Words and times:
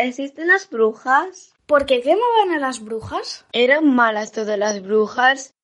¿Existen 0.00 0.46
las 0.46 0.70
brujas? 0.70 1.54
¿Por 1.66 1.84
qué 1.84 2.00
quemaban 2.00 2.52
a 2.54 2.60
las 2.60 2.84
brujas? 2.84 3.44
¿Eran 3.50 3.96
malas 3.96 4.30
todas 4.30 4.56
las 4.56 4.80
brujas? 4.80 5.56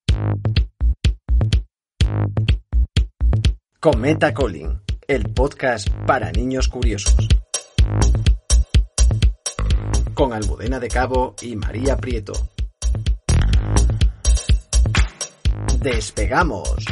Cometa 3.79 4.35
Colin, 4.35 4.81
el 5.07 5.33
podcast 5.33 5.89
para 6.05 6.33
niños 6.33 6.67
curiosos. 6.67 7.15
Con 10.15 10.33
Almudena 10.33 10.81
de 10.81 10.89
Cabo 10.89 11.37
y 11.41 11.55
María 11.55 11.97
Prieto. 11.97 12.33
¡Despegamos! 15.79 16.85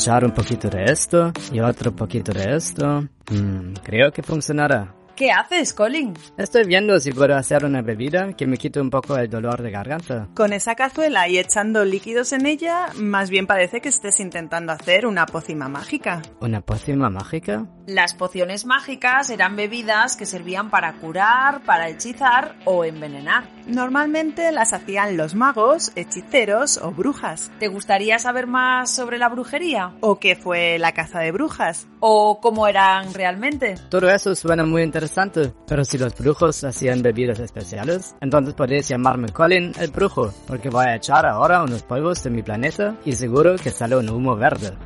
Echar 0.00 0.24
un 0.24 0.30
poquito 0.30 0.70
de 0.70 0.84
esto 0.84 1.30
y 1.52 1.60
otro 1.60 1.94
poquito 1.94 2.32
de 2.32 2.56
esto. 2.56 3.06
Mm, 3.30 3.74
creo 3.82 4.10
que 4.10 4.22
funcionará. 4.22 4.94
¿Qué 5.14 5.30
haces, 5.30 5.74
Colin? 5.74 6.14
Estoy 6.38 6.64
viendo 6.64 6.98
si 6.98 7.12
puedo 7.12 7.36
hacer 7.36 7.66
una 7.66 7.82
bebida 7.82 8.32
que 8.32 8.46
me 8.46 8.56
quite 8.56 8.80
un 8.80 8.88
poco 8.88 9.18
el 9.18 9.28
dolor 9.28 9.60
de 9.60 9.70
garganta. 9.70 10.28
Con 10.34 10.54
esa 10.54 10.74
cazuela 10.74 11.28
y 11.28 11.36
echando 11.36 11.84
líquidos 11.84 12.32
en 12.32 12.46
ella, 12.46 12.86
más 12.96 13.28
bien 13.28 13.46
parece 13.46 13.82
que 13.82 13.90
estés 13.90 14.18
intentando 14.20 14.72
hacer 14.72 15.06
una 15.06 15.26
pócima 15.26 15.68
mágica. 15.68 16.22
¿Una 16.40 16.62
pócima 16.62 17.10
mágica? 17.10 17.66
Las 17.86 18.14
pociones 18.14 18.64
mágicas 18.64 19.28
eran 19.28 19.56
bebidas 19.56 20.16
que 20.16 20.24
servían 20.24 20.70
para 20.70 20.94
curar, 20.94 21.60
para 21.64 21.90
hechizar 21.90 22.56
o 22.64 22.86
envenenar. 22.86 23.44
Normalmente 23.66 24.52
las 24.52 24.72
hacían 24.72 25.16
los 25.16 25.34
magos, 25.34 25.92
hechiceros 25.96 26.78
o 26.78 26.90
brujas. 26.90 27.50
¿Te 27.58 27.68
gustaría 27.68 28.18
saber 28.18 28.46
más 28.46 28.90
sobre 28.90 29.18
la 29.18 29.28
brujería? 29.28 29.94
¿O 30.00 30.18
qué 30.18 30.36
fue 30.36 30.78
la 30.78 30.92
caza 30.92 31.20
de 31.20 31.32
brujas? 31.32 31.86
¿O 32.00 32.40
cómo 32.40 32.66
eran 32.66 33.12
realmente? 33.14 33.74
Todo 33.88 34.08
eso 34.10 34.34
suena 34.34 34.64
muy 34.64 34.82
interesante, 34.82 35.52
pero 35.66 35.84
si 35.84 35.98
los 35.98 36.16
brujos 36.16 36.64
hacían 36.64 37.02
bebidas 37.02 37.40
especiales, 37.40 38.14
entonces 38.20 38.54
podéis 38.54 38.88
llamarme 38.88 39.28
Colin 39.28 39.72
el 39.78 39.90
brujo, 39.90 40.32
porque 40.46 40.70
voy 40.70 40.86
a 40.86 40.96
echar 40.96 41.26
ahora 41.26 41.62
unos 41.62 41.82
polvos 41.82 42.22
de 42.22 42.30
mi 42.30 42.42
planeta 42.42 42.96
y 43.04 43.12
seguro 43.12 43.56
que 43.56 43.70
sale 43.70 43.96
un 43.96 44.08
humo 44.08 44.36
verde. 44.36 44.76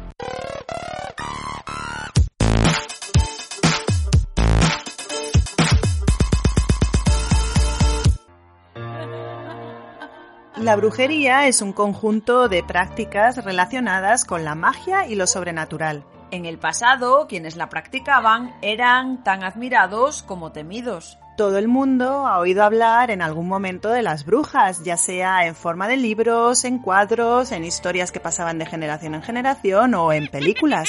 La 10.65 10.77
brujería 10.77 11.47
es 11.47 11.61
un 11.61 11.75
conjunto 11.75 12.49
de 12.49 12.65
prácticas 12.65 13.45
relacionadas 13.45 14.25
con 14.25 14.45
la 14.45 14.55
magia 14.55 15.07
y 15.07 15.15
lo 15.15 15.27
sobrenatural. 15.27 16.07
En 16.31 16.47
el 16.47 16.57
pasado, 16.57 17.27
quienes 17.29 17.57
la 17.57 17.69
practicaban 17.69 18.57
eran 18.63 19.23
tan 19.23 19.45
admirados 19.45 20.23
como 20.23 20.53
temidos. 20.53 21.19
Todo 21.37 21.59
el 21.59 21.69
mundo 21.69 22.27
ha 22.27 22.39
oído 22.39 22.65
hablar 22.65 23.11
en 23.11 23.21
algún 23.21 23.47
momento 23.47 23.91
de 23.91 24.01
las 24.01 24.25
brujas, 24.25 24.83
ya 24.85 24.97
sea 24.97 25.45
en 25.45 25.55
forma 25.55 25.87
de 25.87 25.99
libros, 25.99 26.65
en 26.65 26.79
cuadros, 26.79 27.53
en 27.53 27.63
historias 27.63 28.11
que 28.11 28.21
pasaban 28.21 28.59
de 28.59 28.65
generación 28.65 29.15
en 29.15 29.23
generación 29.23 29.93
o 29.93 30.15
en 30.15 30.29
películas. 30.29 30.89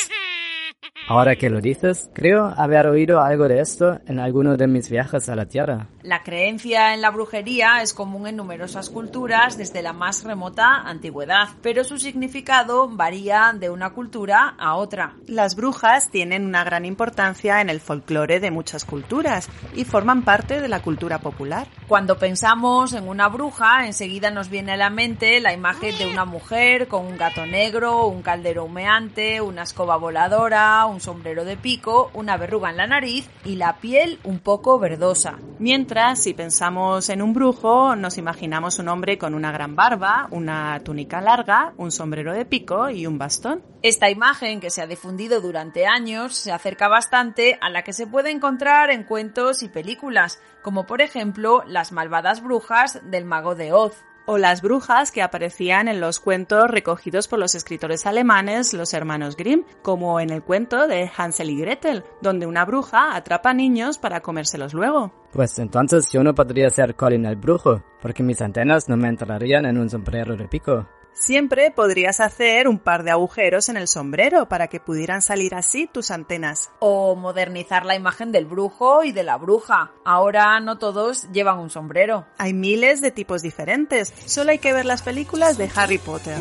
Ahora 1.08 1.36
que 1.36 1.52
lo 1.52 1.62
dices, 1.62 2.10
creo 2.14 2.52
haber 2.58 2.88
oído 2.88 3.22
algo 3.22 3.48
de 3.48 3.60
esto 3.60 4.00
en 4.08 4.20
alguno 4.20 4.58
de 4.58 4.66
mis 4.66 4.90
viajes 4.90 5.30
a 5.30 5.36
la 5.36 5.46
Tierra. 5.46 5.88
La 6.02 6.24
creencia 6.24 6.96
en 6.96 7.02
la 7.02 7.12
brujería 7.12 7.84
es 7.84 7.94
común 7.94 8.26
en 8.26 8.38
numerosas 8.38 8.90
culturas 8.90 9.56
desde 9.56 9.84
la 9.84 9.94
más 9.94 10.24
remota 10.24 10.82
antigüedad, 10.82 11.50
pero 11.62 11.84
su 11.84 12.00
significado 12.00 12.90
varía 12.90 13.54
de 13.56 13.70
una 13.70 13.92
cultura 13.92 14.56
a 14.58 14.76
otra. 14.76 15.14
Las 15.28 15.56
brujas 15.56 16.10
tienen 16.10 16.44
una 16.44 16.64
gran 16.64 16.86
importancia 16.86 17.62
en 17.62 17.70
el 17.70 17.82
folclore 17.82 18.40
de 18.40 18.50
muchas 18.50 18.84
culturas 18.84 19.48
y 19.76 19.86
forman 19.86 20.24
parte 20.24 20.60
de 20.60 20.68
la 20.68 20.82
cultura 20.82 21.20
popular. 21.20 21.68
Cuando 21.88 22.18
pensamos 22.18 22.94
en 22.94 23.08
una 23.08 23.28
bruja, 23.28 23.86
enseguida 23.86 24.32
nos 24.32 24.50
viene 24.50 24.72
a 24.72 24.78
la 24.78 24.90
mente 24.90 25.40
la 25.40 25.54
imagen 25.54 25.96
de 26.00 26.08
una 26.08 26.26
mujer 26.26 26.88
con 26.88 27.06
un 27.06 27.16
gato 27.16 27.46
negro, 27.46 28.08
un 28.08 28.24
caldero 28.24 28.66
humeante, 28.66 29.40
una 29.40 29.62
escoba 29.62 29.98
voladora, 29.98 30.84
un 30.88 30.95
sombrero 31.00 31.46
de 31.46 31.58
pico, 31.58 32.12
una 32.14 32.38
verruga 32.38 32.70
en 32.70 32.78
la 32.78 32.88
nariz 32.88 33.30
y 33.44 33.56
la 33.56 33.78
piel 33.78 34.20
un 34.24 34.40
poco 34.40 34.80
verdosa. 34.80 35.40
Mientras, 35.60 36.22
si 36.22 36.34
pensamos 36.34 37.10
en 37.10 37.22
un 37.22 37.34
brujo, 37.34 37.96
nos 37.96 38.18
imaginamos 38.18 38.80
un 38.80 38.90
hombre 38.90 39.18
con 39.18 39.34
una 39.34 39.52
gran 39.52 39.76
barba, 39.76 40.28
una 40.32 40.80
túnica 40.84 41.22
larga, 41.22 41.74
un 41.78 41.92
sombrero 41.92 42.34
de 42.34 42.46
pico 42.46 42.90
y 42.90 43.08
un 43.08 43.18
bastón. 43.18 43.64
Esta 43.82 44.10
imagen, 44.10 44.60
que 44.60 44.70
se 44.70 44.82
ha 44.82 44.88
difundido 44.88 45.42
durante 45.42 45.86
años, 45.86 46.36
se 46.36 46.52
acerca 46.52 46.88
bastante 46.88 47.58
a 47.62 47.70
la 47.70 47.84
que 47.84 47.94
se 47.94 48.08
puede 48.08 48.32
encontrar 48.32 48.90
en 48.90 49.04
cuentos 49.04 49.64
y 49.64 49.70
películas, 49.70 50.40
como 50.62 50.86
por 50.86 51.02
ejemplo 51.02 51.64
Las 51.68 51.92
malvadas 51.92 52.42
brujas 52.42 53.00
del 53.04 53.26
mago 53.26 53.56
de 53.56 53.74
Oz 53.74 54.04
o 54.26 54.38
las 54.38 54.62
brujas 54.62 55.12
que 55.12 55.22
aparecían 55.22 55.88
en 55.88 56.02
los 56.02 56.20
cuentos 56.20 56.70
recogidos 56.70 57.28
por 57.28 57.40
los 57.40 57.56
escritores 57.56 58.06
alemanes, 58.06 58.74
los 58.74 58.94
hermanos 58.94 59.36
Grimm, 59.36 59.64
como 59.82 60.20
en 60.20 60.30
el 60.30 60.44
cuento 60.44 60.88
de 60.88 61.10
Hansel 61.16 61.50
y 61.50 61.60
Gretel, 61.60 62.04
donde 62.22 62.46
una 62.46 62.66
bruja 62.66 63.16
atrapa 63.16 63.54
niños 63.54 63.98
para 63.98 64.22
comérselos 64.22 64.74
luego. 64.74 65.12
Pues 65.32 65.60
entonces 65.60 66.12
yo 66.12 66.24
no 66.24 66.34
podría 66.34 66.70
ser 66.70 66.96
Colin 66.96 67.26
el 67.26 67.36
brujo, 67.36 67.84
porque 68.02 68.24
mis 68.24 68.42
antenas 68.42 68.88
no 68.88 68.98
me 68.98 69.10
entrarían 69.10 69.66
en 69.66 69.78
un 69.78 69.90
sombrero 69.90 70.36
de 70.36 70.48
pico. 70.48 70.88
Siempre 71.16 71.72
podrías 71.72 72.20
hacer 72.20 72.68
un 72.68 72.78
par 72.78 73.04
de 73.04 73.12
agujeros 73.12 73.70
en 73.70 73.78
el 73.78 73.88
sombrero 73.88 74.50
para 74.50 74.68
que 74.68 74.82
pudieran 74.82 75.22
salir 75.22 75.56
así 75.56 75.88
tus 75.88 76.12
antenas. 76.12 76.72
O 76.80 77.16
modernizar 77.16 77.86
la 77.86 77.96
imagen 77.96 78.34
del 78.34 78.46
brujo 78.46 79.06
y 79.06 79.14
de 79.14 79.24
la 79.24 79.38
bruja. 79.38 79.94
Ahora 80.04 80.60
no 80.60 80.78
todos 80.78 81.32
llevan 81.32 81.60
un 81.60 81.70
sombrero. 81.70 82.28
Hay 82.38 82.54
miles 82.54 83.00
de 83.00 83.12
tipos 83.12 83.42
diferentes. 83.42 84.14
Solo 84.26 84.52
hay 84.52 84.60
que 84.60 84.74
ver 84.74 84.86
las 84.86 85.04
películas 85.04 85.58
de 85.58 85.72
Harry 85.74 86.00
Potter. 86.00 86.38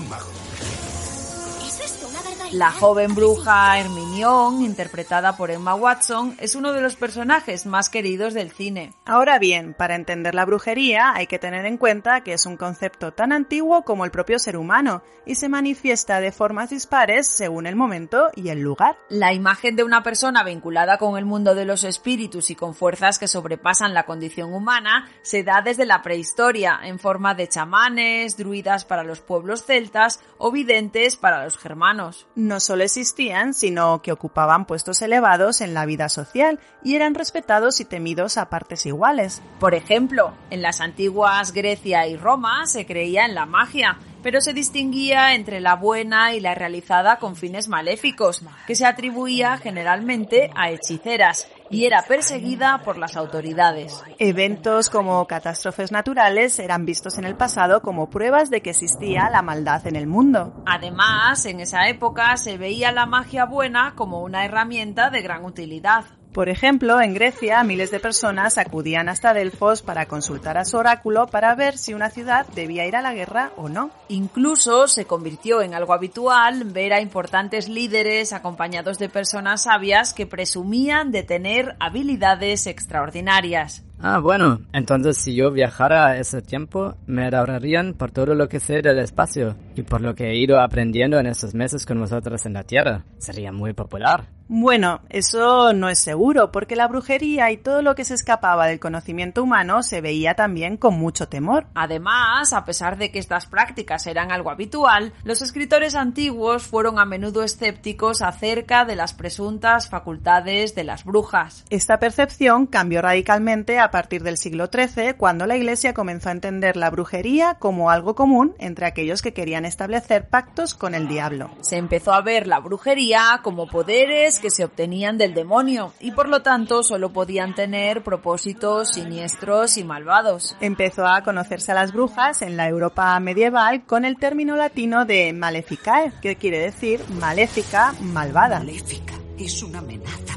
La 2.55 2.71
joven 2.71 3.17
bruja 3.17 3.81
Hermione, 3.81 4.65
interpretada 4.65 5.37
por 5.37 5.51
Emma 5.51 5.75
Watson, 5.75 6.37
es 6.39 6.55
uno 6.55 6.73
de 6.73 6.81
los 6.81 6.95
personajes 6.95 7.67
más 7.67 7.91
queridos 7.91 8.33
del 8.33 8.53
cine. 8.53 8.93
Ahora 9.05 9.41
bien, 9.41 9.75
para 9.75 9.97
entender 9.97 10.37
la 10.37 10.45
brujería 10.45 11.15
hay 11.17 11.27
que 11.27 11.41
tener 11.41 11.67
en 11.67 11.79
cuenta 11.79 12.21
que 12.21 12.33
es 12.33 12.47
un 12.47 12.57
concepto 12.57 13.13
tan 13.13 13.33
antiguo 13.33 13.83
como 13.83 14.05
el 14.05 14.13
propio 14.13 14.39
ser 14.39 14.57
humano 14.57 15.03
y 15.27 15.35
se 15.35 15.49
manifiesta 15.49 16.21
de 16.21 16.31
formas 16.31 16.71
dispares 16.71 17.27
según 17.27 17.67
el 17.67 17.75
momento 17.75 18.31
y 18.37 18.51
el 18.51 18.61
lugar. 18.61 18.99
La 19.09 19.33
imagen 19.33 19.75
de 19.75 19.83
una 19.83 20.05
persona 20.05 20.45
vinculada 20.45 20.97
con 20.97 21.19
el 21.19 21.25
mundo 21.25 21.57
de 21.57 21.65
los 21.65 21.83
espíritus 21.83 22.51
y 22.51 22.55
con 22.55 22.77
fuerzas 22.77 23.19
que 23.19 23.27
sobrepasan 23.27 23.95
la 23.95 24.07
condición 24.07 24.55
humana 24.55 25.11
se 25.23 25.43
da 25.43 25.61
desde 25.61 25.87
la 25.87 26.03
prehistoria 26.03 26.79
en 26.85 27.01
forma 27.01 27.35
de 27.35 27.49
chamanes, 27.49 28.37
druidas 28.37 28.85
para 28.85 29.03
los 29.03 29.19
pueblos 29.21 29.65
celtas 29.65 30.21
o 30.39 30.53
videntes 30.53 31.17
para 31.17 31.43
los 31.43 31.59
germanos 31.59 32.29
no 32.45 32.61
solo 32.61 32.85
existían, 32.85 33.55
sino 33.55 34.03
que 34.03 34.13
ocupaban 34.13 34.67
puestos 34.67 35.03
elevados 35.03 35.61
en 35.61 35.75
la 35.75 35.87
vida 35.87 36.09
social 36.09 36.61
y 36.83 36.95
eran 36.95 37.15
respetados 37.15 37.81
y 37.81 37.85
temidos 37.85 38.37
a 38.37 38.51
partes 38.51 38.87
iguales. 38.87 39.43
Por 39.59 39.75
ejemplo, 39.75 40.35
en 40.51 40.63
las 40.63 40.81
antiguas 40.81 41.53
Grecia 41.53 42.07
y 42.07 42.17
Roma 42.17 42.67
se 42.67 42.87
creía 42.87 43.25
en 43.25 43.35
la 43.35 43.47
magia, 43.47 43.99
pero 44.23 44.41
se 44.41 44.53
distinguía 44.53 45.35
entre 45.35 45.61
la 45.61 45.75
buena 45.75 46.35
y 46.35 46.41
la 46.41 46.55
realizada 46.55 47.19
con 47.19 47.37
fines 47.37 47.69
maléficos, 47.69 48.43
que 48.67 48.75
se 48.75 48.87
atribuía 48.87 49.57
generalmente 49.57 50.51
a 50.55 50.71
hechiceras 50.71 51.49
y 51.75 51.87
era 51.87 52.03
perseguida 52.03 52.81
por 52.85 52.99
las 52.99 53.17
autoridades. 53.17 54.03
Eventos 54.19 54.89
como 54.91 55.27
catástrofes 55.27 55.91
naturales 55.91 56.59
eran 56.61 56.87
vistos 56.87 57.19
en 57.19 57.25
el 57.25 57.37
pasado 57.37 57.83
como 57.83 58.11
pruebas 58.11 58.49
de 58.49 58.61
que 58.61 58.71
existía 58.71 59.29
la 59.29 59.43
maldad 59.43 59.85
en 59.87 59.97
el 59.97 60.07
mundo. 60.07 60.63
Además, 60.67 61.45
en 61.47 61.61
esa 61.61 61.89
época 61.89 62.37
se 62.37 62.59
veía 62.59 62.93
la 62.93 63.07
magia 63.07 63.45
buena 63.45 63.95
como 63.97 64.23
una 64.23 64.45
herramienta 64.45 65.11
de 65.11 65.23
gran 65.23 65.45
utilidad. 65.45 66.05
Por 66.35 66.49
ejemplo, 66.49 67.01
en 67.01 67.15
Grecia 67.15 67.63
miles 67.63 67.93
de 67.93 68.01
personas 68.01 68.59
acudían 68.59 69.09
hasta 69.09 69.33
Delfos 69.33 69.83
para 69.83 70.07
consultar 70.07 70.59
a 70.59 70.65
su 70.65 70.77
oráculo 70.77 71.29
para 71.29 71.55
ver 71.55 71.79
si 71.79 71.95
una 71.95 72.11
ciudad 72.11 72.45
debía 72.57 72.85
ir 72.89 72.97
a 72.97 73.03
la 73.03 73.15
guerra 73.15 73.53
o 73.57 73.69
no. 73.69 73.93
Incluso 74.09 74.89
se 74.89 75.05
convirtió 75.05 75.63
en 75.63 75.75
algo 75.75 75.95
habitual 75.95 76.65
ver 76.65 76.93
a 76.93 77.01
importantes 77.01 77.69
líderes 77.69 78.33
acompañados 78.33 78.99
de 78.99 79.09
personas 79.09 79.63
sabias 79.63 80.13
que 80.13 80.27
presumían 80.27 81.13
de 81.13 81.23
tener 81.23 81.77
habilidades 81.79 82.67
extraordinarias. 82.67 83.85
Ah, 84.01 84.19
bueno, 84.19 84.61
entonces 84.73 85.17
si 85.17 85.35
yo 85.35 85.51
viajara 85.51 86.07
a 86.07 86.19
ese 86.19 86.43
tiempo, 86.43 86.95
me 87.07 87.27
ahorrarían 87.27 87.95
por 87.95 88.11
todo 88.11 88.35
lo 88.35 88.49
que 88.49 88.61
sé 88.61 88.83
del 88.83 88.99
espacio 88.99 89.57
y 89.75 89.83
por 89.83 90.01
lo 90.01 90.15
que 90.15 90.31
he 90.31 90.37
ido 90.37 90.61
aprendiendo 90.61 91.19
en 91.19 91.27
estos 91.27 91.55
meses 91.55 91.87
con 91.87 92.01
vosotros 92.01 92.45
en 92.47 92.53
la 92.53 92.65
Tierra. 92.65 93.05
Sería 93.19 93.53
muy 93.53 93.73
popular. 93.73 94.27
Bueno, 94.47 95.01
eso 95.09 95.73
no 95.73 95.89
es 95.89 95.99
seguro, 95.99 96.53
porque 96.53 96.77
la 96.77 96.87
brujería 96.87 97.51
y 97.51 97.57
todo 97.57 97.81
lo 97.81 97.95
que 97.95 98.05
se 98.05 98.13
escapaba 98.13 98.67
del 98.67 98.79
conocimiento 98.79 99.43
humano 99.43 99.83
se 99.83 100.03
veía 100.03 100.35
también 100.35 100.77
con 100.77 100.99
mucho 100.99 101.29
temor. 101.29 101.67
Además, 101.75 102.53
a 102.53 102.67
pesar 102.67 102.99
de 102.99 103.11
que 103.11 103.19
estas 103.19 103.47
prácticas 103.47 104.07
eran 104.07 104.31
algo 104.31 104.51
habitual, 104.51 105.15
los 105.25 105.41
escritores 105.41 105.95
antiguos 105.95 106.65
fueron 106.65 106.99
a 106.99 107.07
menudo 107.07 107.43
escépticos 107.43 108.21
acerca 108.21 108.85
de 108.85 108.97
las 108.97 109.15
presuntas 109.15 109.89
facultades 109.89 110.75
de 110.75 110.85
las 110.85 111.05
brujas. 111.05 111.65
Esta 111.71 111.99
percepción 111.99 112.67
cambió 112.67 113.01
radicalmente 113.01 113.79
a 113.79 113.84
partir 113.91 114.23
del 114.23 114.37
siglo 114.37 114.69
XIII, 114.73 115.15
cuando 115.15 115.47
la 115.47 115.57
Iglesia 115.57 115.95
comenzó 115.95 116.29
a 116.29 116.33
entender 116.33 116.77
la 116.77 116.91
brujería 116.91 117.55
como 117.55 117.91
algo 117.91 118.15
común 118.15 118.55
entre 118.59 118.87
aquellos 118.87 119.23
que 119.23 119.33
querían 119.33 119.65
establecer 119.65 120.29
pactos 120.29 120.75
con 120.75 120.95
el 120.95 121.09
diablo. 121.09 121.51
Se 121.61 121.77
empezó 121.77 122.13
a 122.13 122.23
ver 122.23 122.47
la 122.47 122.61
brujería 122.61 123.41
como 123.43 123.67
poderes 123.67 124.39
que 124.39 124.51
se 124.51 124.65
obtenían 124.65 125.19
del 125.19 125.35
demonio 125.35 125.93
y 126.01 126.13
por 126.13 126.29
lo 126.29 126.43
tanto 126.43 126.83
solo 126.83 127.13
podían 127.13 127.55
tener 127.55 128.03
propósitos 128.03 128.91
siniestros 128.91 129.77
y 129.79 129.85
malvados. 129.85 130.57
Empezó 130.61 131.07
a 131.07 131.23
conocerse 131.23 131.73
a 131.73 131.77
las 131.77 131.93
brujas 131.93 132.43
en 132.43 132.57
la 132.57 132.69
Europa 132.69 133.19
medieval 133.21 133.85
con 133.87 134.05
el 134.05 134.19
término 134.19 134.57
latino 134.57 135.05
de 135.05 135.33
maleficae, 135.33 136.13
que 136.21 136.37
quiere 136.37 136.59
decir 136.59 137.01
maléfica, 137.11 137.95
malvada. 138.01 138.59
Maléfica 138.59 139.15
es 139.39 139.63
una 139.63 139.81
amenaza 139.81 140.34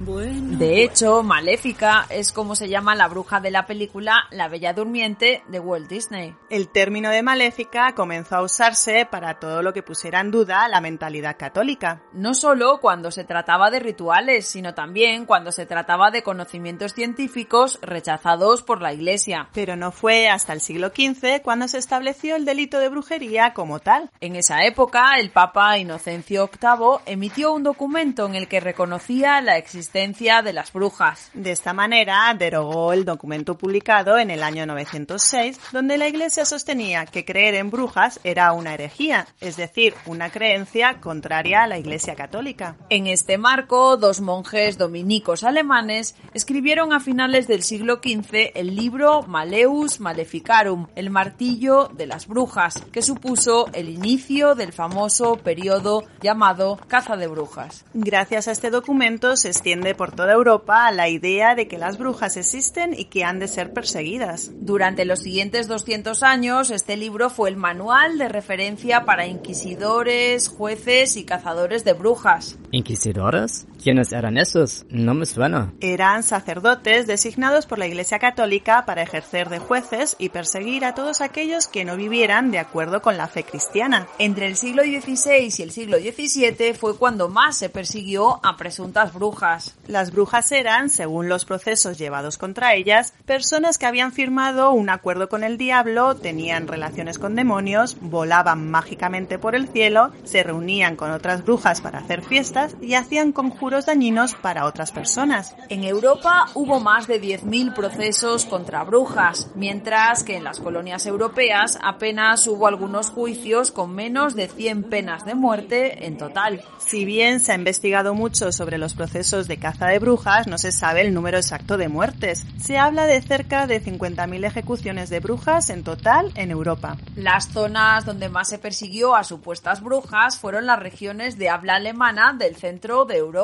de 0.00 0.84
hecho, 0.84 1.24
Maléfica 1.24 2.06
es 2.08 2.30
como 2.30 2.54
se 2.54 2.68
llama 2.68 2.94
la 2.94 3.08
bruja 3.08 3.40
de 3.40 3.50
la 3.50 3.66
película 3.66 4.28
La 4.30 4.46
Bella 4.46 4.72
Durmiente 4.72 5.42
de 5.48 5.58
Walt 5.58 5.88
Disney. 5.88 6.36
El 6.50 6.68
término 6.68 7.10
de 7.10 7.24
maléfica 7.24 7.92
comenzó 7.96 8.36
a 8.36 8.42
usarse 8.42 9.08
para 9.10 9.40
todo 9.40 9.60
lo 9.60 9.72
que 9.72 9.82
pusiera 9.82 10.20
en 10.20 10.30
duda 10.30 10.68
la 10.68 10.80
mentalidad 10.80 11.36
católica. 11.36 12.00
No 12.12 12.34
solo 12.34 12.78
cuando 12.80 13.10
se 13.10 13.24
trataba 13.24 13.72
de 13.72 13.80
rituales, 13.80 14.46
sino 14.46 14.72
también 14.72 15.26
cuando 15.26 15.50
se 15.50 15.66
trataba 15.66 16.12
de 16.12 16.22
conocimientos 16.22 16.94
científicos 16.94 17.80
rechazados 17.82 18.62
por 18.62 18.80
la 18.80 18.92
Iglesia. 18.92 19.48
Pero 19.52 19.74
no 19.74 19.90
fue 19.90 20.28
hasta 20.28 20.52
el 20.52 20.60
siglo 20.60 20.88
XV 20.88 21.42
cuando 21.42 21.66
se 21.66 21.78
estableció 21.78 22.36
el 22.36 22.44
delito 22.44 22.78
de 22.78 22.88
brujería 22.88 23.52
como 23.52 23.80
tal. 23.80 24.10
En 24.20 24.36
esa 24.36 24.62
época, 24.64 25.18
el 25.18 25.30
Papa 25.30 25.76
Inocencio 25.76 26.48
VIII 26.48 27.00
emitió 27.06 27.52
un 27.52 27.64
documento 27.64 28.26
en 28.26 28.36
el 28.36 28.46
que 28.46 28.60
reconocía 28.60 29.40
la 29.40 29.56
existencia 29.56 29.87
de 29.92 30.52
las 30.52 30.72
brujas. 30.72 31.30
De 31.34 31.50
esta 31.50 31.72
manera, 31.72 32.34
derogó 32.38 32.92
el 32.92 33.04
documento 33.04 33.56
publicado 33.56 34.18
en 34.18 34.30
el 34.30 34.42
año 34.42 34.66
906, 34.66 35.58
donde 35.72 35.96
la 35.96 36.08
Iglesia 36.08 36.44
sostenía 36.44 37.06
que 37.06 37.24
creer 37.24 37.54
en 37.54 37.70
brujas 37.70 38.20
era 38.22 38.52
una 38.52 38.74
herejía, 38.74 39.26
es 39.40 39.56
decir, 39.56 39.94
una 40.06 40.30
creencia 40.30 41.00
contraria 41.00 41.62
a 41.62 41.66
la 41.66 41.78
Iglesia 41.78 42.14
católica. 42.14 42.76
En 42.90 43.06
este 43.06 43.38
marco, 43.38 43.96
dos 43.96 44.20
monjes 44.20 44.76
dominicos 44.76 45.42
alemanes 45.42 46.14
escribieron 46.34 46.92
a 46.92 47.00
finales 47.00 47.48
del 47.48 47.62
siglo 47.62 48.00
XV 48.02 48.52
el 48.54 48.76
libro 48.76 49.22
Maleus 49.22 50.00
Maleficarum, 50.00 50.88
el 50.96 51.10
martillo 51.10 51.88
de 51.94 52.06
las 52.06 52.26
brujas, 52.26 52.74
que 52.92 53.02
supuso 53.02 53.68
el 53.72 53.88
inicio 53.88 54.54
del 54.54 54.72
famoso 54.72 55.36
periodo 55.36 56.04
llamado 56.20 56.78
caza 56.88 57.16
de 57.16 57.26
brujas. 57.26 57.84
Gracias 57.94 58.48
a 58.48 58.52
este 58.52 58.70
documento 58.70 59.36
se 59.36 59.48
extiende 59.48 59.77
por 59.96 60.12
toda 60.12 60.32
Europa 60.32 60.90
la 60.90 61.08
idea 61.08 61.54
de 61.54 61.68
que 61.68 61.78
las 61.78 61.98
brujas 61.98 62.36
existen 62.36 62.94
y 62.94 63.06
que 63.06 63.24
han 63.24 63.38
de 63.38 63.48
ser 63.48 63.72
perseguidas. 63.72 64.50
Durante 64.54 65.04
los 65.04 65.20
siguientes 65.20 65.68
200 65.68 66.22
años, 66.22 66.70
este 66.70 66.96
libro 66.96 67.30
fue 67.30 67.48
el 67.48 67.56
manual 67.56 68.18
de 68.18 68.28
referencia 68.28 69.04
para 69.04 69.26
inquisidores, 69.26 70.48
jueces 70.48 71.16
y 71.16 71.24
cazadores 71.24 71.84
de 71.84 71.92
brujas. 71.92 72.58
¿Inquisidores? 72.70 73.66
¿Quiénes 73.82 74.12
eran 74.12 74.36
esos? 74.36 74.84
No 74.90 75.14
me 75.14 75.24
suena. 75.24 75.72
Eran 75.80 76.22
sacerdotes 76.22 77.06
designados 77.06 77.66
por 77.66 77.78
la 77.78 77.86
Iglesia 77.86 78.18
Católica 78.18 78.84
para 78.84 79.02
ejercer 79.02 79.48
de 79.48 79.58
jueces 79.58 80.16
y 80.18 80.30
perseguir 80.30 80.84
a 80.84 80.94
todos 80.94 81.20
aquellos 81.20 81.66
que 81.66 81.84
no 81.84 81.96
vivieran 81.96 82.50
de 82.50 82.58
acuerdo 82.58 83.00
con 83.00 83.16
la 83.16 83.28
fe 83.28 83.44
cristiana. 83.44 84.06
Entre 84.18 84.46
el 84.46 84.56
siglo 84.56 84.82
XVI 84.82 85.54
y 85.56 85.62
el 85.62 85.70
siglo 85.70 85.98
XVII 85.98 86.74
fue 86.74 86.96
cuando 86.96 87.28
más 87.28 87.56
se 87.56 87.68
persiguió 87.68 88.40
a 88.44 88.56
presuntas 88.56 89.14
brujas. 89.14 89.67
Las 89.86 90.12
brujas 90.12 90.52
eran, 90.52 90.90
según 90.90 91.28
los 91.28 91.44
procesos 91.44 91.98
llevados 91.98 92.38
contra 92.38 92.74
ellas, 92.74 93.14
personas 93.24 93.78
que 93.78 93.86
habían 93.86 94.12
firmado 94.12 94.72
un 94.72 94.90
acuerdo 94.90 95.28
con 95.28 95.44
el 95.44 95.58
diablo, 95.58 96.16
tenían 96.16 96.68
relaciones 96.68 97.18
con 97.18 97.34
demonios, 97.34 97.96
volaban 98.00 98.70
mágicamente 98.70 99.38
por 99.38 99.54
el 99.54 99.68
cielo, 99.68 100.12
se 100.24 100.42
reunían 100.42 100.96
con 100.96 101.10
otras 101.10 101.44
brujas 101.44 101.80
para 101.80 102.00
hacer 102.00 102.22
fiestas 102.22 102.76
y 102.80 102.94
hacían 102.94 103.32
conjuros 103.32 103.86
dañinos 103.86 104.34
para 104.34 104.66
otras 104.66 104.92
personas. 104.92 105.54
En 105.68 105.84
Europa 105.84 106.46
hubo 106.54 106.80
más 106.80 107.06
de 107.06 107.20
10.000 107.20 107.74
procesos 107.74 108.44
contra 108.44 108.84
brujas, 108.84 109.50
mientras 109.54 110.24
que 110.24 110.36
en 110.36 110.44
las 110.44 110.60
colonias 110.60 111.06
europeas 111.06 111.78
apenas 111.82 112.46
hubo 112.46 112.66
algunos 112.66 113.10
juicios 113.10 113.70
con 113.70 113.94
menos 113.94 114.34
de 114.34 114.48
100 114.48 114.84
penas 114.84 115.24
de 115.24 115.34
muerte 115.34 116.06
en 116.06 116.16
total. 116.18 116.62
Si 116.78 117.04
bien 117.04 117.40
se 117.40 117.52
ha 117.52 117.54
investigado 117.54 118.14
mucho 118.14 118.52
sobre 118.52 118.78
los 118.78 118.94
procesos 118.94 119.48
de 119.48 119.57
caza 119.58 119.86
de 119.86 119.98
brujas, 119.98 120.46
no 120.46 120.58
se 120.58 120.72
sabe 120.72 121.02
el 121.02 121.14
número 121.14 121.38
exacto 121.38 121.76
de 121.76 121.88
muertes. 121.88 122.44
Se 122.58 122.78
habla 122.78 123.06
de 123.06 123.20
cerca 123.22 123.66
de 123.66 123.82
50.000 123.82 124.44
ejecuciones 124.44 125.10
de 125.10 125.20
brujas 125.20 125.70
en 125.70 125.84
total 125.84 126.32
en 126.34 126.50
Europa. 126.50 126.96
Las 127.16 127.48
zonas 127.48 128.04
donde 128.04 128.28
más 128.28 128.48
se 128.48 128.58
persiguió 128.58 129.14
a 129.14 129.24
supuestas 129.24 129.82
brujas 129.82 130.38
fueron 130.38 130.66
las 130.66 130.78
regiones 130.78 131.38
de 131.38 131.48
habla 131.48 131.76
alemana 131.76 132.34
del 132.38 132.56
centro 132.56 133.04
de 133.04 133.16
Europa 133.16 133.38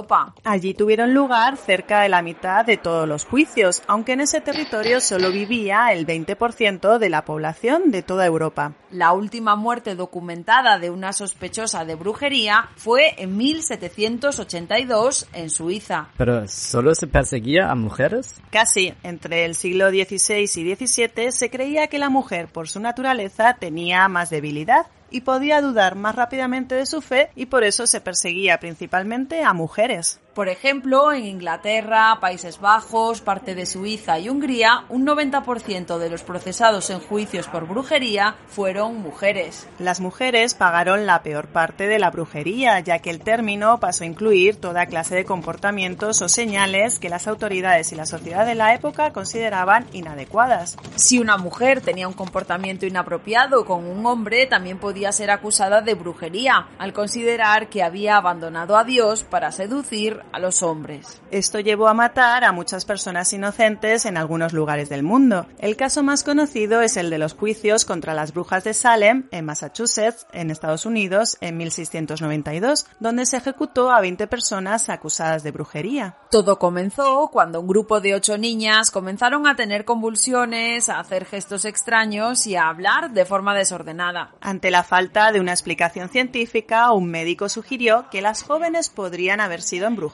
Allí 0.44 0.74
tuvieron 0.74 1.14
lugar 1.14 1.56
cerca 1.56 2.00
de 2.00 2.08
la 2.08 2.22
mitad 2.22 2.64
de 2.64 2.76
todos 2.76 3.08
los 3.08 3.24
juicios, 3.24 3.82
aunque 3.86 4.12
en 4.12 4.20
ese 4.20 4.40
territorio 4.40 5.00
solo 5.00 5.30
vivía 5.30 5.92
el 5.92 6.06
20% 6.06 6.98
de 6.98 7.08
la 7.08 7.24
población 7.24 7.90
de 7.90 8.02
toda 8.02 8.26
Europa. 8.26 8.72
La 8.90 9.12
última 9.12 9.56
muerte 9.56 9.94
documentada 9.94 10.78
de 10.78 10.90
una 10.90 11.12
sospechosa 11.12 11.84
de 11.84 11.94
brujería 11.94 12.70
fue 12.76 13.14
en 13.22 13.36
1782 13.36 15.28
en 15.32 15.50
Suiza. 15.50 16.03
¿Pero 16.16 16.46
solo 16.48 16.94
se 16.94 17.06
perseguía 17.06 17.70
a 17.70 17.74
mujeres? 17.74 18.40
Casi. 18.50 18.94
Entre 19.02 19.44
el 19.44 19.54
siglo 19.54 19.90
XVI 19.90 20.42
y 20.42 20.74
XVII 20.74 21.32
se 21.32 21.50
creía 21.50 21.86
que 21.88 21.98
la 21.98 22.10
mujer 22.10 22.48
por 22.48 22.68
su 22.68 22.80
naturaleza 22.80 23.56
tenía 23.58 24.08
más 24.08 24.30
debilidad 24.30 24.86
y 25.10 25.20
podía 25.20 25.60
dudar 25.60 25.94
más 25.94 26.16
rápidamente 26.16 26.74
de 26.74 26.86
su 26.86 27.00
fe 27.00 27.30
y 27.36 27.46
por 27.46 27.64
eso 27.64 27.86
se 27.86 28.00
perseguía 28.00 28.58
principalmente 28.58 29.44
a 29.44 29.52
mujeres. 29.52 30.20
Por 30.34 30.48
ejemplo, 30.48 31.12
en 31.12 31.26
Inglaterra, 31.26 32.18
Países 32.20 32.58
Bajos, 32.58 33.20
parte 33.20 33.54
de 33.54 33.66
Suiza 33.66 34.18
y 34.18 34.28
Hungría, 34.28 34.84
un 34.88 35.06
90% 35.06 35.96
de 35.98 36.10
los 36.10 36.24
procesados 36.24 36.90
en 36.90 36.98
juicios 36.98 37.46
por 37.46 37.68
brujería 37.68 38.34
fueron 38.48 39.00
mujeres. 39.00 39.68
Las 39.78 40.00
mujeres 40.00 40.54
pagaron 40.54 41.06
la 41.06 41.22
peor 41.22 41.46
parte 41.46 41.86
de 41.86 42.00
la 42.00 42.10
brujería, 42.10 42.80
ya 42.80 42.98
que 42.98 43.10
el 43.10 43.20
término 43.20 43.78
pasó 43.78 44.02
a 44.02 44.08
incluir 44.08 44.56
toda 44.60 44.86
clase 44.86 45.14
de 45.14 45.24
comportamientos 45.24 46.20
o 46.20 46.28
señales 46.28 46.98
que 46.98 47.08
las 47.08 47.28
autoridades 47.28 47.92
y 47.92 47.94
la 47.94 48.04
sociedad 48.04 48.44
de 48.44 48.56
la 48.56 48.74
época 48.74 49.12
consideraban 49.12 49.86
inadecuadas. 49.92 50.76
Si 50.96 51.20
una 51.20 51.36
mujer 51.36 51.80
tenía 51.80 52.08
un 52.08 52.14
comportamiento 52.14 52.86
inapropiado 52.86 53.64
con 53.64 53.86
un 53.86 54.04
hombre, 54.04 54.46
también 54.46 54.78
podía 54.78 55.12
ser 55.12 55.30
acusada 55.30 55.80
de 55.80 55.94
brujería, 55.94 56.70
al 56.78 56.92
considerar 56.92 57.68
que 57.68 57.84
había 57.84 58.16
abandonado 58.16 58.76
a 58.76 58.82
Dios 58.82 59.22
para 59.22 59.52
seducir 59.52 60.23
a 60.32 60.38
los 60.38 60.62
hombres. 60.62 61.20
Esto 61.30 61.60
llevó 61.60 61.88
a 61.88 61.94
matar 61.94 62.44
a 62.44 62.52
muchas 62.52 62.84
personas 62.84 63.32
inocentes 63.32 64.06
en 64.06 64.16
algunos 64.16 64.52
lugares 64.52 64.88
del 64.88 65.02
mundo. 65.02 65.46
El 65.58 65.76
caso 65.76 66.02
más 66.02 66.24
conocido 66.24 66.80
es 66.80 66.96
el 66.96 67.10
de 67.10 67.18
los 67.18 67.34
juicios 67.34 67.84
contra 67.84 68.14
las 68.14 68.32
brujas 68.32 68.64
de 68.64 68.74
Salem, 68.74 69.28
en 69.30 69.44
Massachusetts, 69.44 70.26
en 70.32 70.50
Estados 70.50 70.86
Unidos, 70.86 71.36
en 71.40 71.56
1692, 71.56 72.86
donde 73.00 73.26
se 73.26 73.36
ejecutó 73.36 73.90
a 73.90 74.00
20 74.00 74.26
personas 74.26 74.88
acusadas 74.88 75.42
de 75.42 75.52
brujería. 75.52 76.16
Todo 76.30 76.58
comenzó 76.58 77.28
cuando 77.32 77.60
un 77.60 77.68
grupo 77.68 78.00
de 78.00 78.14
ocho 78.14 78.38
niñas 78.38 78.90
comenzaron 78.90 79.46
a 79.46 79.56
tener 79.56 79.84
convulsiones, 79.84 80.88
a 80.88 81.00
hacer 81.00 81.26
gestos 81.26 81.64
extraños 81.64 82.46
y 82.46 82.56
a 82.56 82.68
hablar 82.68 83.12
de 83.12 83.24
forma 83.24 83.54
desordenada. 83.54 84.34
Ante 84.40 84.70
la 84.70 84.82
falta 84.82 85.32
de 85.32 85.40
una 85.40 85.52
explicación 85.52 86.08
científica, 86.08 86.90
un 86.92 87.10
médico 87.10 87.48
sugirió 87.48 88.08
que 88.10 88.22
las 88.22 88.42
jóvenes 88.42 88.88
podrían 88.88 89.40
haber 89.40 89.62
sido 89.62 89.86
embrujadas 89.86 90.13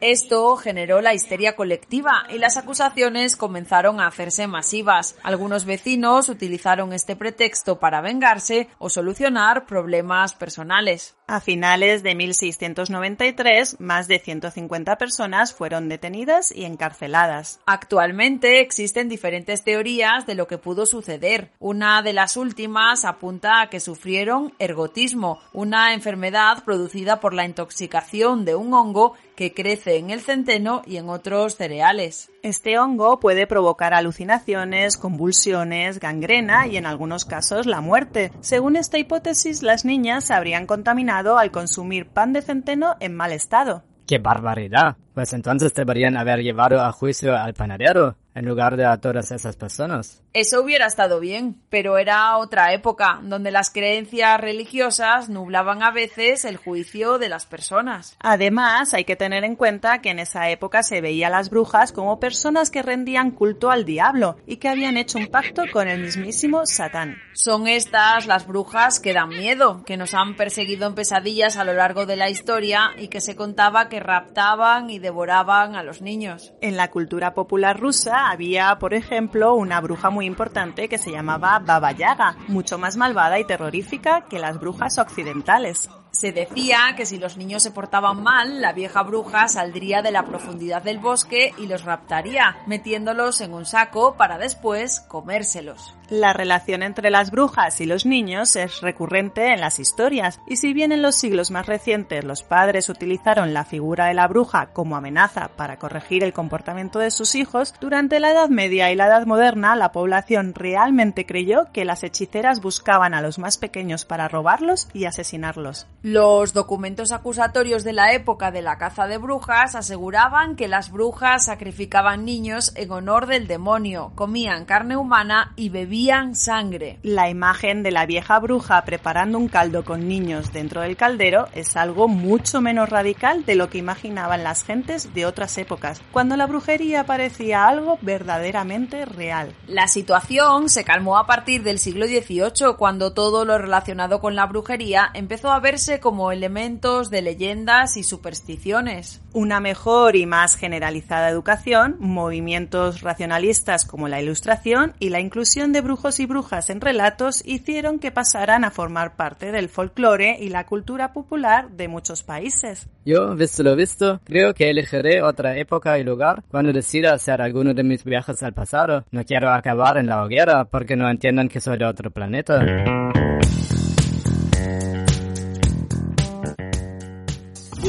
Esto 0.00 0.56
generó 0.56 1.00
la 1.00 1.14
histeria 1.14 1.54
colectiva 1.54 2.24
y 2.28 2.38
las 2.38 2.56
acusaciones 2.56 3.36
comenzaron 3.36 4.00
a 4.00 4.06
hacerse 4.06 4.46
masivas. 4.46 5.16
Algunos 5.22 5.64
vecinos 5.64 6.28
utilizaron 6.28 6.92
este 6.92 7.16
pretexto 7.16 7.78
para 7.78 8.00
vengarse 8.00 8.68
o 8.78 8.90
solucionar 8.90 9.66
problemas 9.66 10.34
personales. 10.34 11.14
A 11.26 11.40
finales 11.40 12.02
de 12.02 12.14
1693, 12.14 13.80
más 13.80 14.08
de 14.08 14.18
150 14.18 14.96
personas 14.96 15.52
fueron 15.52 15.88
detenidas 15.88 16.50
y 16.50 16.64
encarceladas. 16.64 17.60
Actualmente 17.66 18.60
existen 18.60 19.08
diferentes 19.08 19.62
teorías 19.62 20.26
de 20.26 20.34
lo 20.34 20.46
que 20.46 20.58
pudo 20.58 20.86
suceder. 20.86 21.52
Una 21.58 22.02
de 22.02 22.14
las 22.14 22.36
últimas 22.36 23.04
apunta 23.04 23.60
a 23.60 23.68
que 23.68 23.78
sufrieron 23.78 24.54
ergotismo, 24.58 25.38
una 25.52 25.92
enfermedad 25.92 26.64
producida 26.64 27.20
por 27.20 27.34
la 27.34 27.44
intoxicación 27.44 28.44
de 28.44 28.54
un 28.54 28.72
hongo 28.72 29.14
que 29.38 29.54
crece 29.54 29.98
en 29.98 30.10
el 30.10 30.20
centeno 30.20 30.82
y 30.84 30.96
en 30.96 31.08
otros 31.08 31.54
cereales. 31.54 32.28
Este 32.42 32.76
hongo 32.76 33.20
puede 33.20 33.46
provocar 33.46 33.94
alucinaciones, 33.94 34.96
convulsiones, 34.96 36.00
gangrena 36.00 36.66
y 36.66 36.76
en 36.76 36.86
algunos 36.86 37.24
casos 37.24 37.64
la 37.64 37.80
muerte. 37.80 38.32
Según 38.40 38.74
esta 38.74 38.98
hipótesis, 38.98 39.62
las 39.62 39.84
niñas 39.84 40.24
se 40.24 40.34
habrían 40.34 40.66
contaminado 40.66 41.38
al 41.38 41.52
consumir 41.52 42.08
pan 42.08 42.32
de 42.32 42.42
centeno 42.42 42.96
en 42.98 43.14
mal 43.14 43.30
estado. 43.30 43.84
¡Qué 44.08 44.18
barbaridad! 44.18 44.96
Pues 45.14 45.32
entonces 45.32 45.72
deberían 45.72 46.16
haber 46.16 46.40
llevado 46.40 46.80
a 46.80 46.90
juicio 46.90 47.36
al 47.36 47.54
panadero 47.54 48.16
en 48.34 48.46
lugar 48.46 48.76
de 48.76 48.86
a 48.86 48.98
todas 48.98 49.30
esas 49.32 49.56
personas. 49.56 50.22
Eso 50.32 50.62
hubiera 50.62 50.86
estado 50.86 51.20
bien, 51.20 51.60
pero 51.70 51.98
era 51.98 52.36
otra 52.36 52.72
época 52.72 53.18
donde 53.22 53.50
las 53.50 53.70
creencias 53.70 54.40
religiosas 54.40 55.28
nublaban 55.28 55.82
a 55.82 55.90
veces 55.90 56.44
el 56.44 56.56
juicio 56.56 57.18
de 57.18 57.28
las 57.28 57.46
personas. 57.46 58.16
Además, 58.20 58.94
hay 58.94 59.04
que 59.04 59.16
tener 59.16 59.42
en 59.44 59.56
cuenta 59.56 60.00
que 60.00 60.10
en 60.10 60.18
esa 60.18 60.50
época 60.50 60.82
se 60.82 61.00
veía 61.00 61.28
a 61.28 61.30
las 61.30 61.50
brujas 61.50 61.92
como 61.92 62.20
personas 62.20 62.70
que 62.70 62.82
rendían 62.82 63.30
culto 63.30 63.70
al 63.70 63.84
diablo 63.84 64.36
y 64.46 64.56
que 64.56 64.68
habían 64.68 64.96
hecho 64.96 65.18
un 65.18 65.28
pacto 65.28 65.62
con 65.72 65.88
el 65.88 66.02
mismísimo 66.02 66.66
Satán. 66.66 67.16
Son 67.32 67.66
estas 67.66 68.26
las 68.26 68.46
brujas 68.46 69.00
que 69.00 69.14
dan 69.14 69.30
miedo, 69.30 69.82
que 69.84 69.96
nos 69.96 70.14
han 70.14 70.36
perseguido 70.36 70.86
en 70.86 70.94
pesadillas 70.94 71.56
a 71.56 71.64
lo 71.64 71.72
largo 71.72 72.06
de 72.06 72.16
la 72.16 72.30
historia 72.30 72.90
y 72.98 73.08
que 73.08 73.20
se 73.20 73.36
contaba 73.36 73.88
que 73.88 74.00
raptaban 74.00 74.90
y 74.90 74.98
devoraban 74.98 75.74
a 75.74 75.82
los 75.82 76.02
niños. 76.02 76.52
En 76.60 76.76
la 76.76 76.90
cultura 76.90 77.34
popular 77.34 77.78
rusa 77.78 78.17
había, 78.18 78.78
por 78.78 78.94
ejemplo, 78.94 79.54
una 79.54 79.80
bruja 79.80 80.10
muy 80.10 80.26
importante 80.26 80.88
que 80.88 80.98
se 80.98 81.10
llamaba 81.10 81.58
Baba 81.58 81.92
Yaga, 81.92 82.36
mucho 82.48 82.78
más 82.78 82.96
malvada 82.96 83.38
y 83.38 83.44
terrorífica 83.44 84.22
que 84.22 84.38
las 84.38 84.58
brujas 84.58 84.98
occidentales. 84.98 85.88
Se 86.10 86.32
decía 86.32 86.94
que 86.96 87.06
si 87.06 87.18
los 87.18 87.36
niños 87.36 87.62
se 87.62 87.70
portaban 87.70 88.22
mal, 88.22 88.60
la 88.60 88.72
vieja 88.72 89.02
bruja 89.02 89.46
saldría 89.48 90.02
de 90.02 90.10
la 90.10 90.24
profundidad 90.24 90.82
del 90.82 90.98
bosque 90.98 91.54
y 91.58 91.66
los 91.66 91.84
raptaría, 91.84 92.56
metiéndolos 92.66 93.40
en 93.40 93.52
un 93.52 93.66
saco 93.66 94.16
para 94.16 94.38
después 94.38 95.00
comérselos. 95.00 95.97
La 96.10 96.32
relación 96.32 96.82
entre 96.82 97.10
las 97.10 97.30
brujas 97.30 97.82
y 97.82 97.84
los 97.84 98.06
niños 98.06 98.56
es 98.56 98.80
recurrente 98.80 99.52
en 99.52 99.60
las 99.60 99.78
historias, 99.78 100.40
y 100.46 100.56
si 100.56 100.72
bien 100.72 100.90
en 100.90 101.02
los 101.02 101.16
siglos 101.16 101.50
más 101.50 101.66
recientes 101.66 102.24
los 102.24 102.42
padres 102.42 102.88
utilizaron 102.88 103.52
la 103.52 103.66
figura 103.66 104.06
de 104.06 104.14
la 104.14 104.26
bruja 104.26 104.72
como 104.72 104.96
amenaza 104.96 105.50
para 105.54 105.78
corregir 105.78 106.24
el 106.24 106.32
comportamiento 106.32 106.98
de 106.98 107.10
sus 107.10 107.34
hijos, 107.34 107.74
durante 107.78 108.20
la 108.20 108.30
Edad 108.30 108.48
Media 108.48 108.90
y 108.90 108.96
la 108.96 109.08
Edad 109.08 109.26
Moderna 109.26 109.76
la 109.76 109.92
población 109.92 110.54
realmente 110.54 111.26
creyó 111.26 111.66
que 111.74 111.84
las 111.84 112.02
hechiceras 112.02 112.62
buscaban 112.62 113.12
a 113.12 113.20
los 113.20 113.38
más 113.38 113.58
pequeños 113.58 114.06
para 114.06 114.28
robarlos 114.28 114.88
y 114.94 115.04
asesinarlos. 115.04 115.88
Los 116.00 116.54
documentos 116.54 117.12
acusatorios 117.12 117.84
de 117.84 117.92
la 117.92 118.14
época 118.14 118.50
de 118.50 118.62
la 118.62 118.78
caza 118.78 119.08
de 119.08 119.18
brujas 119.18 119.74
aseguraban 119.74 120.56
que 120.56 120.68
las 120.68 120.90
brujas 120.90 121.44
sacrificaban 121.44 122.24
niños 122.24 122.72
en 122.76 122.92
honor 122.92 123.26
del 123.26 123.46
demonio, 123.46 124.12
comían 124.14 124.64
carne 124.64 124.96
humana 124.96 125.52
y 125.56 125.68
bebían 125.68 125.97
sangre. 126.32 126.98
La 127.02 127.28
imagen 127.28 127.82
de 127.82 127.90
la 127.90 128.06
vieja 128.06 128.38
bruja 128.38 128.84
preparando 128.84 129.36
un 129.36 129.48
caldo 129.48 129.84
con 129.84 130.06
niños 130.06 130.52
dentro 130.52 130.82
del 130.82 130.96
caldero 130.96 131.48
es 131.54 131.76
algo 131.76 132.06
mucho 132.06 132.60
menos 132.60 132.88
radical 132.88 133.44
de 133.44 133.56
lo 133.56 133.68
que 133.68 133.78
imaginaban 133.78 134.44
las 134.44 134.62
gentes 134.62 135.12
de 135.12 135.26
otras 135.26 135.58
épocas, 135.58 136.00
cuando 136.12 136.36
la 136.36 136.46
brujería 136.46 137.04
parecía 137.04 137.66
algo 137.66 137.98
verdaderamente 138.00 139.04
real. 139.06 139.54
La 139.66 139.88
situación 139.88 140.68
se 140.68 140.84
calmó 140.84 141.18
a 141.18 141.26
partir 141.26 141.64
del 141.64 141.80
siglo 141.80 142.06
XVIII, 142.06 142.76
cuando 142.78 143.12
todo 143.12 143.44
lo 143.44 143.58
relacionado 143.58 144.20
con 144.20 144.36
la 144.36 144.46
brujería 144.46 145.10
empezó 145.14 145.50
a 145.50 145.58
verse 145.58 145.98
como 145.98 146.30
elementos 146.30 147.10
de 147.10 147.22
leyendas 147.22 147.96
y 147.96 148.04
supersticiones. 148.04 149.20
Una 149.32 149.58
mejor 149.58 150.14
y 150.14 150.26
más 150.26 150.54
generalizada 150.54 151.28
educación, 151.28 151.96
movimientos 151.98 153.00
racionalistas 153.00 153.84
como 153.84 154.08
la 154.08 154.20
ilustración 154.20 154.94
y 155.00 155.08
la 155.08 155.20
inclusión 155.20 155.72
de 155.72 155.87
brujos 155.88 156.20
y 156.20 156.26
brujas 156.26 156.68
en 156.68 156.82
relatos 156.82 157.42
hicieron 157.46 157.98
que 157.98 158.10
pasaran 158.10 158.62
a 158.62 158.70
formar 158.70 159.16
parte 159.16 159.52
del 159.52 159.70
folclore 159.70 160.36
y 160.38 160.50
la 160.50 160.66
cultura 160.66 161.14
popular 161.14 161.70
de 161.70 161.88
muchos 161.88 162.22
países. 162.22 162.86
Yo, 163.06 163.34
visto 163.34 163.62
lo 163.62 163.74
visto, 163.74 164.20
creo 164.24 164.52
que 164.52 164.68
elegiré 164.68 165.22
otra 165.22 165.56
época 165.56 165.98
y 165.98 166.04
lugar 166.04 166.44
cuando 166.50 166.74
decida 166.74 167.14
hacer 167.14 167.40
alguno 167.40 167.72
de 167.72 167.84
mis 167.84 168.04
viajes 168.04 168.42
al 168.42 168.52
pasado. 168.52 169.06
No 169.12 169.24
quiero 169.24 169.50
acabar 169.50 169.96
en 169.96 170.08
la 170.08 170.22
hoguera 170.22 170.66
porque 170.66 170.94
no 170.94 171.08
entiendan 171.08 171.48
que 171.48 171.58
soy 171.58 171.78
de 171.78 171.86
otro 171.86 172.10
planeta. 172.10 172.62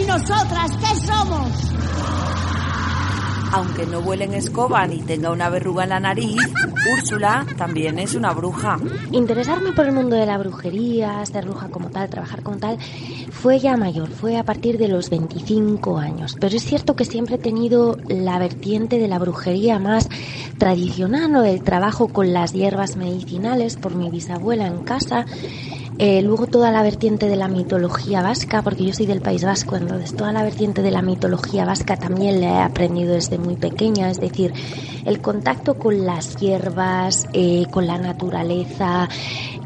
nosotras 0.10 0.72
qué 0.78 0.88
somos? 0.88 0.89
Aunque 3.52 3.86
no 3.86 4.02
vuele 4.02 4.26
en 4.26 4.34
escoba 4.34 4.86
ni 4.86 5.02
tenga 5.02 5.32
una 5.32 5.50
verruga 5.50 5.84
en 5.84 5.90
la 5.90 6.00
nariz, 6.00 6.38
Úrsula 6.94 7.46
también 7.58 7.98
es 7.98 8.14
una 8.14 8.32
bruja. 8.32 8.78
Interesarme 9.12 9.72
por 9.72 9.86
el 9.86 9.92
mundo 9.92 10.16
de 10.16 10.26
la 10.26 10.38
brujería, 10.38 11.26
ser 11.26 11.46
bruja 11.46 11.70
como 11.70 11.90
tal, 11.90 12.10
trabajar 12.10 12.44
como 12.44 12.58
tal, 12.58 12.78
fue 13.32 13.60
ya 13.60 13.76
mayor, 13.76 14.10
fue 14.10 14.38
a 14.38 14.44
partir 14.44 14.78
de 14.78 14.88
los 14.88 15.10
25 15.10 15.98
años. 15.98 16.36
Pero 16.40 16.56
es 16.56 16.64
cierto 16.64 16.96
que 16.96 17.06
siempre 17.06 17.36
he 17.36 17.40
tenido 17.40 17.98
la 18.08 18.38
vertiente 18.38 19.00
de 19.00 19.08
la 19.08 19.20
brujería 19.20 19.80
más 19.80 20.10
tradicional, 20.58 21.36
o 21.36 21.42
del 21.42 21.64
trabajo 21.64 22.08
con 22.08 22.34
las 22.34 22.54
hierbas 22.54 22.96
medicinales 22.96 23.78
por 23.78 23.96
mi 23.96 24.10
bisabuela 24.10 24.68
en 24.68 24.84
casa 24.84 25.26
eh, 26.00 26.22
luego 26.22 26.48
toda 26.48 26.72
la 26.72 26.82
vertiente 26.82 27.28
de 27.28 27.36
la 27.36 27.50
mitología 27.50 28.22
vasca, 28.22 28.62
porque 28.62 28.86
yo 28.86 28.94
soy 28.94 29.06
del 29.06 29.20
País 29.20 29.44
Vasco, 29.44 29.76
entonces 29.76 30.16
toda 30.16 30.32
la 30.32 30.44
vertiente 30.44 30.82
de 30.82 30.92
la 30.92 31.02
mitología 31.02 31.66
vasca 31.66 31.98
también 31.98 32.40
la 32.40 32.48
he 32.48 32.62
aprendido 32.62 33.14
desde 33.14 33.38
muy 33.38 33.58
pequeña, 33.58 34.10
es 34.10 34.22
decir, 34.22 34.54
el 35.06 35.20
contacto 35.20 35.76
con 35.76 36.06
las 36.06 36.38
hierbas, 36.38 37.28
eh, 37.34 37.66
con 37.70 37.86
la 37.86 37.98
naturaleza, 37.98 39.10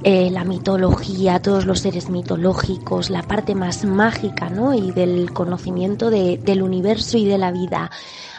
eh, 0.03 0.31
la 0.31 0.43
mitología, 0.43 1.39
todos 1.39 1.65
los 1.67 1.81
seres 1.81 2.09
mitológicos, 2.09 3.11
la 3.11 3.21
parte 3.21 3.53
más 3.53 3.85
mágica, 3.85 4.49
¿no? 4.49 4.73
Y 4.73 4.91
del 4.91 5.31
conocimiento 5.33 6.09
del 6.09 6.61
universo 6.63 7.17
y 7.17 7.25
de 7.25 7.37
la 7.37 7.51
vida 7.51 7.91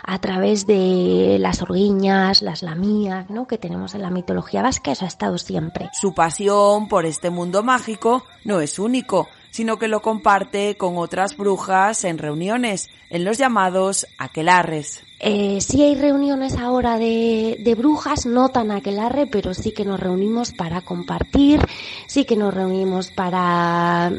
a 0.06 0.18
través 0.18 0.66
de 0.66 1.38
las 1.40 1.62
orguiñas, 1.62 2.42
las 2.42 2.62
lamías, 2.62 3.30
¿no? 3.30 3.46
que 3.46 3.58
tenemos 3.58 3.94
en 3.94 4.02
la 4.02 4.10
mitología 4.10 4.62
vasca, 4.62 4.92
eso 4.92 5.04
ha 5.04 5.08
estado 5.08 5.38
siempre. 5.38 5.90
Su 5.92 6.14
pasión 6.14 6.88
por 6.88 7.06
este 7.06 7.30
mundo 7.30 7.62
mágico 7.62 8.24
no 8.44 8.60
es 8.60 8.78
único, 8.78 9.28
sino 9.54 9.78
que 9.78 9.86
lo 9.86 10.02
comparte 10.02 10.76
con 10.76 10.98
otras 10.98 11.36
brujas 11.36 12.02
en 12.02 12.18
reuniones, 12.18 12.90
en 13.08 13.24
los 13.24 13.38
llamados 13.38 14.04
aquelarres. 14.18 15.04
Eh, 15.20 15.60
sí 15.60 15.80
hay 15.80 15.94
reuniones 15.94 16.56
ahora 16.56 16.98
de, 16.98 17.58
de, 17.60 17.74
brujas, 17.76 18.26
no 18.26 18.48
tan 18.48 18.72
aquelarre, 18.72 19.28
pero 19.28 19.54
sí 19.54 19.70
que 19.70 19.84
nos 19.84 20.00
reunimos 20.00 20.52
para 20.52 20.80
compartir, 20.80 21.60
sí 22.08 22.24
que 22.24 22.34
nos 22.34 22.52
reunimos 22.52 23.12
para 23.12 24.12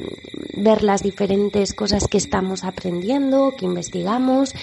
ver 0.53 0.83
las 0.83 1.03
diferentes 1.03 1.73
cosas 1.73 2.07
que 2.07 2.17
estamos 2.17 2.63
aprendiendo, 2.63 3.55
que 3.57 3.65
investigamos 3.65 4.55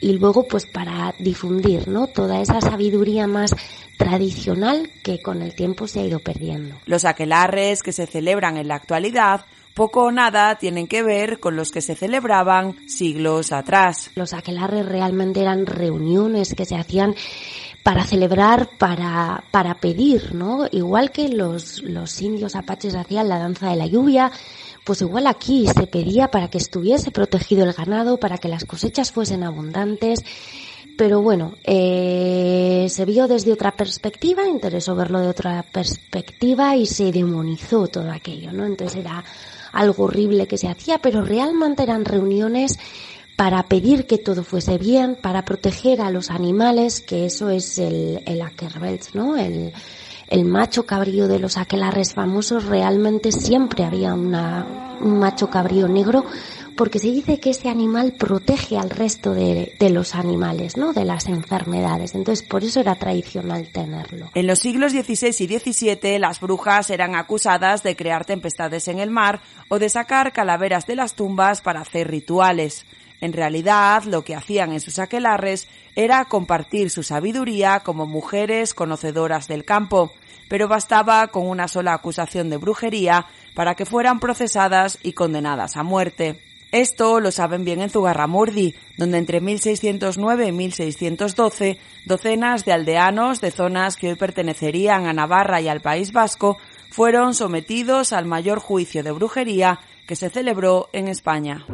y 0.00 0.18
luego 0.18 0.48
pues 0.48 0.66
para 0.66 1.14
difundir, 1.20 1.86
¿no? 1.86 2.08
Toda 2.08 2.40
esa 2.40 2.60
sabiduría 2.60 3.28
más 3.28 3.54
tradicional 3.96 4.90
que 5.04 5.22
con 5.22 5.40
el 5.40 5.54
tiempo 5.54 5.86
se 5.86 6.00
ha 6.00 6.04
ido 6.04 6.18
perdiendo. 6.18 6.74
Los 6.84 7.04
aquelarres 7.04 7.84
que 7.84 7.92
se 7.92 8.08
celebran 8.08 8.56
en 8.56 8.66
la 8.66 8.74
actualidad 8.74 9.46
poco 9.76 10.04
o 10.04 10.10
nada 10.10 10.56
tienen 10.56 10.88
que 10.88 11.02
ver 11.02 11.38
con 11.38 11.54
los 11.54 11.70
que 11.70 11.82
se 11.82 11.94
celebraban 11.94 12.88
siglos 12.88 13.52
atrás. 13.52 14.10
Los 14.14 14.32
aquelarres 14.32 14.86
realmente 14.86 15.42
eran 15.42 15.66
reuniones 15.66 16.54
que 16.54 16.64
se 16.64 16.76
hacían 16.76 17.14
para 17.82 18.02
celebrar, 18.04 18.70
para, 18.78 19.44
para 19.50 19.74
pedir, 19.74 20.34
¿no? 20.34 20.66
Igual 20.72 21.10
que 21.10 21.28
los, 21.28 21.82
los 21.82 22.22
indios 22.22 22.56
apaches 22.56 22.94
hacían 22.94 23.28
la 23.28 23.38
danza 23.38 23.68
de 23.68 23.76
la 23.76 23.86
lluvia, 23.86 24.32
pues 24.82 25.02
igual 25.02 25.26
aquí 25.26 25.66
se 25.66 25.86
pedía 25.86 26.30
para 26.30 26.48
que 26.48 26.58
estuviese 26.58 27.10
protegido 27.10 27.64
el 27.64 27.74
ganado, 27.74 28.18
para 28.18 28.38
que 28.38 28.48
las 28.48 28.64
cosechas 28.64 29.12
fuesen 29.12 29.44
abundantes. 29.44 30.20
Pero 30.96 31.20
bueno, 31.20 31.52
eh, 31.64 32.86
se 32.88 33.04
vio 33.04 33.28
desde 33.28 33.52
otra 33.52 33.72
perspectiva, 33.72 34.48
interesó 34.48 34.96
verlo 34.96 35.20
de 35.20 35.28
otra 35.28 35.62
perspectiva 35.62 36.74
y 36.76 36.86
se 36.86 37.12
demonizó 37.12 37.88
todo 37.88 38.10
aquello, 38.10 38.52
¿no? 38.52 38.64
Entonces 38.64 39.04
era 39.04 39.22
algo 39.76 40.04
horrible 40.04 40.46
que 40.46 40.58
se 40.58 40.68
hacía, 40.68 40.98
pero 40.98 41.22
realmente 41.22 41.82
eran 41.82 42.04
reuniones 42.04 42.78
para 43.36 43.62
pedir 43.64 44.06
que 44.06 44.18
todo 44.18 44.42
fuese 44.42 44.78
bien, 44.78 45.16
para 45.20 45.44
proteger 45.44 46.00
a 46.00 46.10
los 46.10 46.30
animales, 46.30 47.00
que 47.00 47.26
eso 47.26 47.50
es 47.50 47.78
el, 47.78 48.22
el 48.24 48.40
Ackerbelt, 48.40 49.14
¿no? 49.14 49.36
El, 49.36 49.72
el 50.28 50.44
macho 50.44 50.86
cabrío 50.86 51.28
de 51.28 51.38
los 51.38 51.56
aquelarres 51.56 52.14
famosos, 52.14 52.64
realmente 52.64 53.30
siempre 53.32 53.84
había 53.84 54.14
una, 54.14 54.96
un 55.00 55.18
macho 55.18 55.48
cabrío 55.48 55.86
negro 55.86 56.24
porque 56.76 56.98
se 56.98 57.08
dice 57.08 57.40
que 57.40 57.50
ese 57.50 57.68
animal 57.68 58.12
protege 58.12 58.76
al 58.76 58.90
resto 58.90 59.32
de, 59.32 59.74
los 59.90 60.14
animales, 60.14 60.76
¿no? 60.76 60.92
De 60.92 61.04
las 61.04 61.26
enfermedades. 61.26 62.14
Entonces, 62.14 62.46
por 62.46 62.62
eso 62.62 62.80
era 62.80 62.94
tradicional 62.94 63.68
tenerlo. 63.72 64.30
En 64.34 64.46
los 64.46 64.58
siglos 64.58 64.92
XVI 64.92 65.28
y 65.28 65.58
XVII, 65.58 66.18
las 66.18 66.40
brujas 66.40 66.90
eran 66.90 67.14
acusadas 67.14 67.82
de 67.82 67.96
crear 67.96 68.24
tempestades 68.24 68.88
en 68.88 68.98
el 68.98 69.10
mar 69.10 69.40
o 69.68 69.78
de 69.78 69.88
sacar 69.88 70.32
calaveras 70.32 70.86
de 70.86 70.96
las 70.96 71.14
tumbas 71.14 71.62
para 71.62 71.80
hacer 71.80 72.08
rituales. 72.08 72.84
En 73.22 73.32
realidad, 73.32 74.04
lo 74.04 74.22
que 74.22 74.34
hacían 74.34 74.72
en 74.72 74.80
sus 74.80 74.98
aquelarres 74.98 75.68
era 75.94 76.26
compartir 76.26 76.90
su 76.90 77.02
sabiduría 77.02 77.80
como 77.80 78.06
mujeres 78.06 78.74
conocedoras 78.74 79.48
del 79.48 79.64
campo, 79.64 80.12
pero 80.48 80.68
bastaba 80.68 81.28
con 81.28 81.48
una 81.48 81.68
sola 81.68 81.94
acusación 81.94 82.50
de 82.50 82.58
brujería 82.58 83.26
para 83.54 83.74
que 83.74 83.86
fueran 83.86 84.20
procesadas 84.20 84.98
y 85.02 85.14
condenadas 85.14 85.78
a 85.78 85.82
muerte. 85.82 86.42
Esto 86.72 87.20
lo 87.20 87.30
saben 87.30 87.64
bien 87.64 87.80
en 87.80 87.90
Zugarramurdi, 87.90 88.74
donde 88.98 89.18
entre 89.18 89.40
1609 89.40 90.48
y 90.48 90.52
1612 90.52 91.78
docenas 92.06 92.64
de 92.64 92.72
aldeanos 92.72 93.40
de 93.40 93.50
zonas 93.50 93.96
que 93.96 94.10
hoy 94.10 94.16
pertenecerían 94.16 95.06
a 95.06 95.12
Navarra 95.12 95.60
y 95.60 95.68
al 95.68 95.80
País 95.80 96.12
Vasco 96.12 96.56
fueron 96.90 97.34
sometidos 97.34 98.12
al 98.12 98.26
mayor 98.26 98.58
juicio 98.58 99.02
de 99.02 99.12
brujería 99.12 99.78
que 100.08 100.16
se 100.16 100.28
celebró 100.28 100.88
en 100.92 101.08
España. 101.08 101.64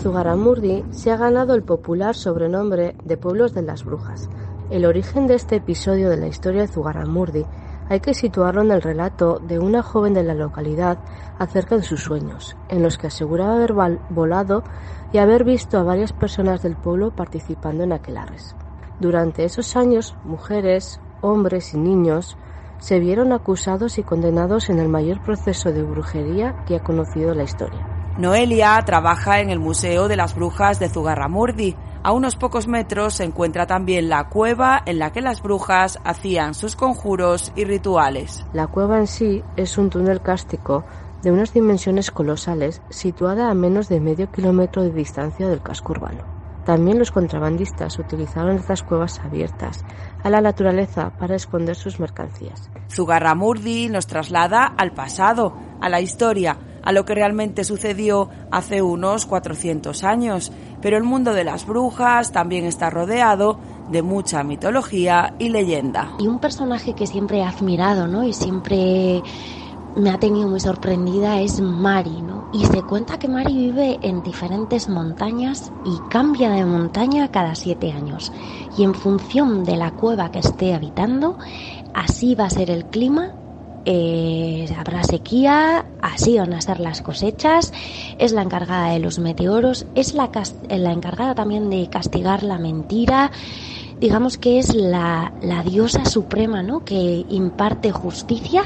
Zugarramurdi 0.00 0.84
se 0.90 1.10
ha 1.10 1.16
ganado 1.16 1.54
el 1.54 1.62
popular 1.62 2.14
sobrenombre 2.14 2.94
de 3.04 3.16
Pueblos 3.16 3.54
de 3.54 3.62
las 3.62 3.84
Brujas. 3.84 4.30
El 4.70 4.86
origen 4.86 5.26
de 5.26 5.34
este 5.34 5.56
episodio 5.56 6.08
de 6.08 6.16
la 6.16 6.26
historia 6.26 6.62
de 6.62 6.68
Zugarramurdi 6.68 7.44
hay 7.90 7.98
que 7.98 8.14
situarlo 8.14 8.62
en 8.62 8.70
el 8.70 8.80
relato 8.80 9.40
de 9.40 9.58
una 9.58 9.82
joven 9.82 10.14
de 10.14 10.22
la 10.22 10.32
localidad 10.32 10.98
acerca 11.40 11.76
de 11.76 11.82
sus 11.82 12.04
sueños, 12.04 12.56
en 12.68 12.84
los 12.84 12.96
que 12.96 13.08
aseguraba 13.08 13.56
haber 13.56 13.74
volado 14.08 14.62
y 15.12 15.18
haber 15.18 15.42
visto 15.42 15.76
a 15.76 15.82
varias 15.82 16.12
personas 16.12 16.62
del 16.62 16.76
pueblo 16.76 17.10
participando 17.10 17.82
en 17.82 17.92
aquelarres. 17.92 18.54
Durante 19.00 19.44
esos 19.44 19.74
años, 19.74 20.16
mujeres, 20.22 21.00
hombres 21.20 21.74
y 21.74 21.78
niños 21.78 22.38
se 22.78 23.00
vieron 23.00 23.32
acusados 23.32 23.98
y 23.98 24.04
condenados 24.04 24.70
en 24.70 24.78
el 24.78 24.88
mayor 24.88 25.20
proceso 25.22 25.72
de 25.72 25.82
brujería 25.82 26.64
que 26.66 26.76
ha 26.76 26.84
conocido 26.84 27.34
la 27.34 27.42
historia. 27.42 27.86
Noelia 28.18 28.80
trabaja 28.86 29.40
en 29.40 29.50
el 29.50 29.58
Museo 29.58 30.06
de 30.06 30.16
las 30.16 30.36
Brujas 30.36 30.78
de 30.78 30.88
Zugarramurdi. 30.88 31.74
A 32.02 32.12
unos 32.12 32.34
pocos 32.34 32.66
metros 32.66 33.14
se 33.14 33.24
encuentra 33.24 33.66
también 33.66 34.08
la 34.08 34.30
cueva 34.30 34.82
en 34.86 34.98
la 34.98 35.12
que 35.12 35.20
las 35.20 35.42
brujas 35.42 35.98
hacían 36.02 36.54
sus 36.54 36.74
conjuros 36.74 37.52
y 37.56 37.64
rituales. 37.64 38.46
La 38.54 38.68
cueva 38.68 38.96
en 38.96 39.06
sí 39.06 39.44
es 39.56 39.76
un 39.76 39.90
túnel 39.90 40.22
cástico 40.22 40.84
de 41.22 41.30
unas 41.30 41.52
dimensiones 41.52 42.10
colosales 42.10 42.80
situada 42.88 43.50
a 43.50 43.54
menos 43.54 43.90
de 43.90 44.00
medio 44.00 44.32
kilómetro 44.32 44.82
de 44.82 44.92
distancia 44.92 45.46
del 45.46 45.60
casco 45.60 45.92
urbano. 45.92 46.24
También 46.64 46.98
los 46.98 47.10
contrabandistas 47.10 47.98
utilizaron 47.98 48.56
estas 48.56 48.82
cuevas 48.82 49.18
abiertas 49.18 49.84
a 50.22 50.30
la 50.30 50.40
naturaleza 50.40 51.10
para 51.18 51.36
esconder 51.36 51.76
sus 51.76 52.00
mercancías. 52.00 52.70
Zugarramurdi 52.90 53.90
nos 53.90 54.06
traslada 54.06 54.64
al 54.64 54.92
pasado, 54.92 55.54
a 55.82 55.90
la 55.90 56.00
historia, 56.00 56.56
a 56.82 56.92
lo 56.92 57.04
que 57.04 57.14
realmente 57.14 57.64
sucedió 57.64 58.28
hace 58.50 58.82
unos 58.82 59.26
400 59.26 60.04
años, 60.04 60.52
pero 60.80 60.96
el 60.96 61.04
mundo 61.04 61.32
de 61.32 61.44
las 61.44 61.66
brujas 61.66 62.32
también 62.32 62.64
está 62.64 62.90
rodeado 62.90 63.58
de 63.90 64.02
mucha 64.02 64.42
mitología 64.44 65.34
y 65.38 65.48
leyenda. 65.48 66.12
Y 66.18 66.26
un 66.26 66.38
personaje 66.38 66.94
que 66.94 67.06
siempre 67.06 67.38
he 67.38 67.42
admirado, 67.42 68.06
¿no? 68.06 68.24
Y 68.24 68.32
siempre 68.32 69.22
me 69.96 70.10
ha 70.10 70.18
tenido 70.18 70.48
muy 70.48 70.60
sorprendida 70.60 71.40
es 71.40 71.60
Mari, 71.60 72.22
¿no? 72.22 72.48
Y 72.52 72.64
se 72.66 72.82
cuenta 72.82 73.18
que 73.18 73.28
Mari 73.28 73.52
vive 73.54 73.98
en 74.02 74.22
diferentes 74.22 74.88
montañas 74.88 75.72
y 75.84 75.98
cambia 76.10 76.50
de 76.50 76.64
montaña 76.64 77.30
cada 77.30 77.54
siete 77.54 77.92
años. 77.92 78.32
Y 78.76 78.84
en 78.84 78.94
función 78.94 79.64
de 79.64 79.76
la 79.76 79.92
cueva 79.92 80.30
que 80.30 80.38
esté 80.38 80.74
habitando, 80.74 81.38
así 81.94 82.34
va 82.34 82.44
a 82.44 82.50
ser 82.50 82.70
el 82.70 82.86
clima 82.86 83.32
eh, 83.84 84.68
habrá 84.76 85.02
sequía, 85.04 85.84
así 86.00 86.38
van 86.38 86.52
a 86.52 86.60
ser 86.60 86.80
las 86.80 87.02
cosechas, 87.02 87.72
es 88.18 88.32
la 88.32 88.42
encargada 88.42 88.92
de 88.92 88.98
los 88.98 89.18
meteoros, 89.18 89.86
es 89.94 90.14
la, 90.14 90.30
encargada 90.68 91.34
también 91.34 91.70
de 91.70 91.88
castigar 91.88 92.42
la 92.42 92.58
mentira, 92.58 93.30
digamos 93.98 94.38
que 94.38 94.58
es 94.58 94.74
la, 94.74 95.32
la, 95.42 95.62
diosa 95.62 96.04
suprema, 96.04 96.62
¿no? 96.62 96.84
Que 96.84 97.24
imparte 97.28 97.92
justicia 97.92 98.62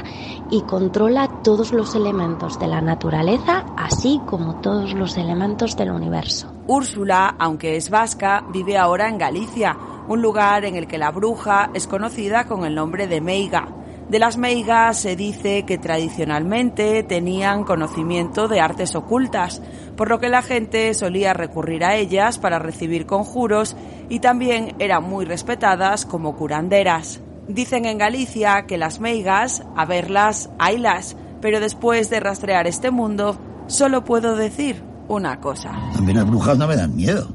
y 0.49 0.61
controla 0.61 1.41
todos 1.43 1.71
los 1.73 1.95
elementos 1.95 2.59
de 2.59 2.67
la 2.67 2.81
naturaleza, 2.81 3.65
así 3.77 4.21
como 4.25 4.55
todos 4.61 4.93
los 4.93 5.17
elementos 5.17 5.75
del 5.75 5.91
universo. 5.91 6.51
Úrsula, 6.67 7.35
aunque 7.37 7.75
es 7.75 7.89
vasca, 7.89 8.45
vive 8.51 8.77
ahora 8.77 9.09
en 9.09 9.17
Galicia, 9.17 9.77
un 10.07 10.21
lugar 10.21 10.65
en 10.65 10.75
el 10.75 10.87
que 10.87 10.97
la 10.97 11.11
bruja 11.11 11.69
es 11.73 11.87
conocida 11.87 12.45
con 12.45 12.65
el 12.65 12.75
nombre 12.75 13.07
de 13.07 13.21
Meiga. 13.21 13.84
De 14.09 14.19
las 14.19 14.37
meigas 14.37 14.99
se 14.99 15.15
dice 15.15 15.63
que 15.63 15.79
tradicionalmente 15.79 17.01
tenían 17.01 17.63
conocimiento 17.63 18.47
de 18.47 18.59
artes 18.59 18.95
ocultas, 18.95 19.63
por 19.97 20.09
lo 20.09 20.19
que 20.19 20.29
la 20.29 20.43
gente 20.43 20.93
solía 20.93 21.33
recurrir 21.33 21.83
a 21.83 21.95
ellas 21.95 22.37
para 22.37 22.59
recibir 22.59 23.07
conjuros 23.07 23.75
y 24.07 24.19
también 24.19 24.75
eran 24.77 25.03
muy 25.03 25.25
respetadas 25.25 26.05
como 26.05 26.35
curanderas. 26.35 27.19
Dicen 27.47 27.85
en 27.85 27.97
Galicia 27.97 28.65
que 28.67 28.77
las 28.77 28.99
meigas, 28.99 29.63
a 29.75 29.85
verlas, 29.85 30.51
haylas, 30.59 31.17
pero 31.41 31.59
después 31.59 32.11
de 32.11 32.19
rastrear 32.19 32.67
este 32.67 32.91
mundo, 32.91 33.39
solo 33.65 34.03
puedo 34.03 34.35
decir 34.35 34.83
una 35.07 35.39
cosa. 35.39 35.71
A 35.71 36.01
las 36.01 36.27
brujas 36.27 36.57
no 36.57 36.67
me 36.67 36.75
dan 36.75 36.95
miedo. 36.95 37.27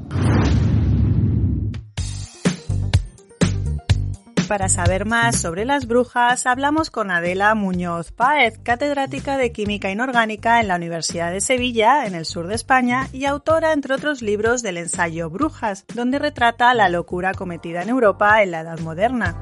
Para 4.51 4.67
saber 4.67 5.05
más 5.05 5.39
sobre 5.39 5.63
las 5.63 5.87
brujas, 5.87 6.45
hablamos 6.45 6.89
con 6.89 7.09
Adela 7.09 7.55
Muñoz 7.55 8.11
Páez, 8.11 8.59
catedrática 8.61 9.37
de 9.37 9.53
Química 9.53 9.89
Inorgánica 9.89 10.59
en 10.59 10.67
la 10.67 10.75
Universidad 10.75 11.31
de 11.31 11.39
Sevilla, 11.39 12.05
en 12.05 12.15
el 12.15 12.25
sur 12.25 12.47
de 12.47 12.55
España, 12.55 13.07
y 13.13 13.23
autora, 13.23 13.71
entre 13.71 13.93
otros 13.93 14.21
libros, 14.21 14.61
del 14.61 14.75
ensayo 14.75 15.29
Brujas, 15.29 15.85
donde 15.95 16.19
retrata 16.19 16.73
la 16.73 16.89
locura 16.89 17.33
cometida 17.33 17.81
en 17.81 17.87
Europa 17.87 18.43
en 18.43 18.51
la 18.51 18.59
Edad 18.59 18.79
Moderna. 18.79 19.37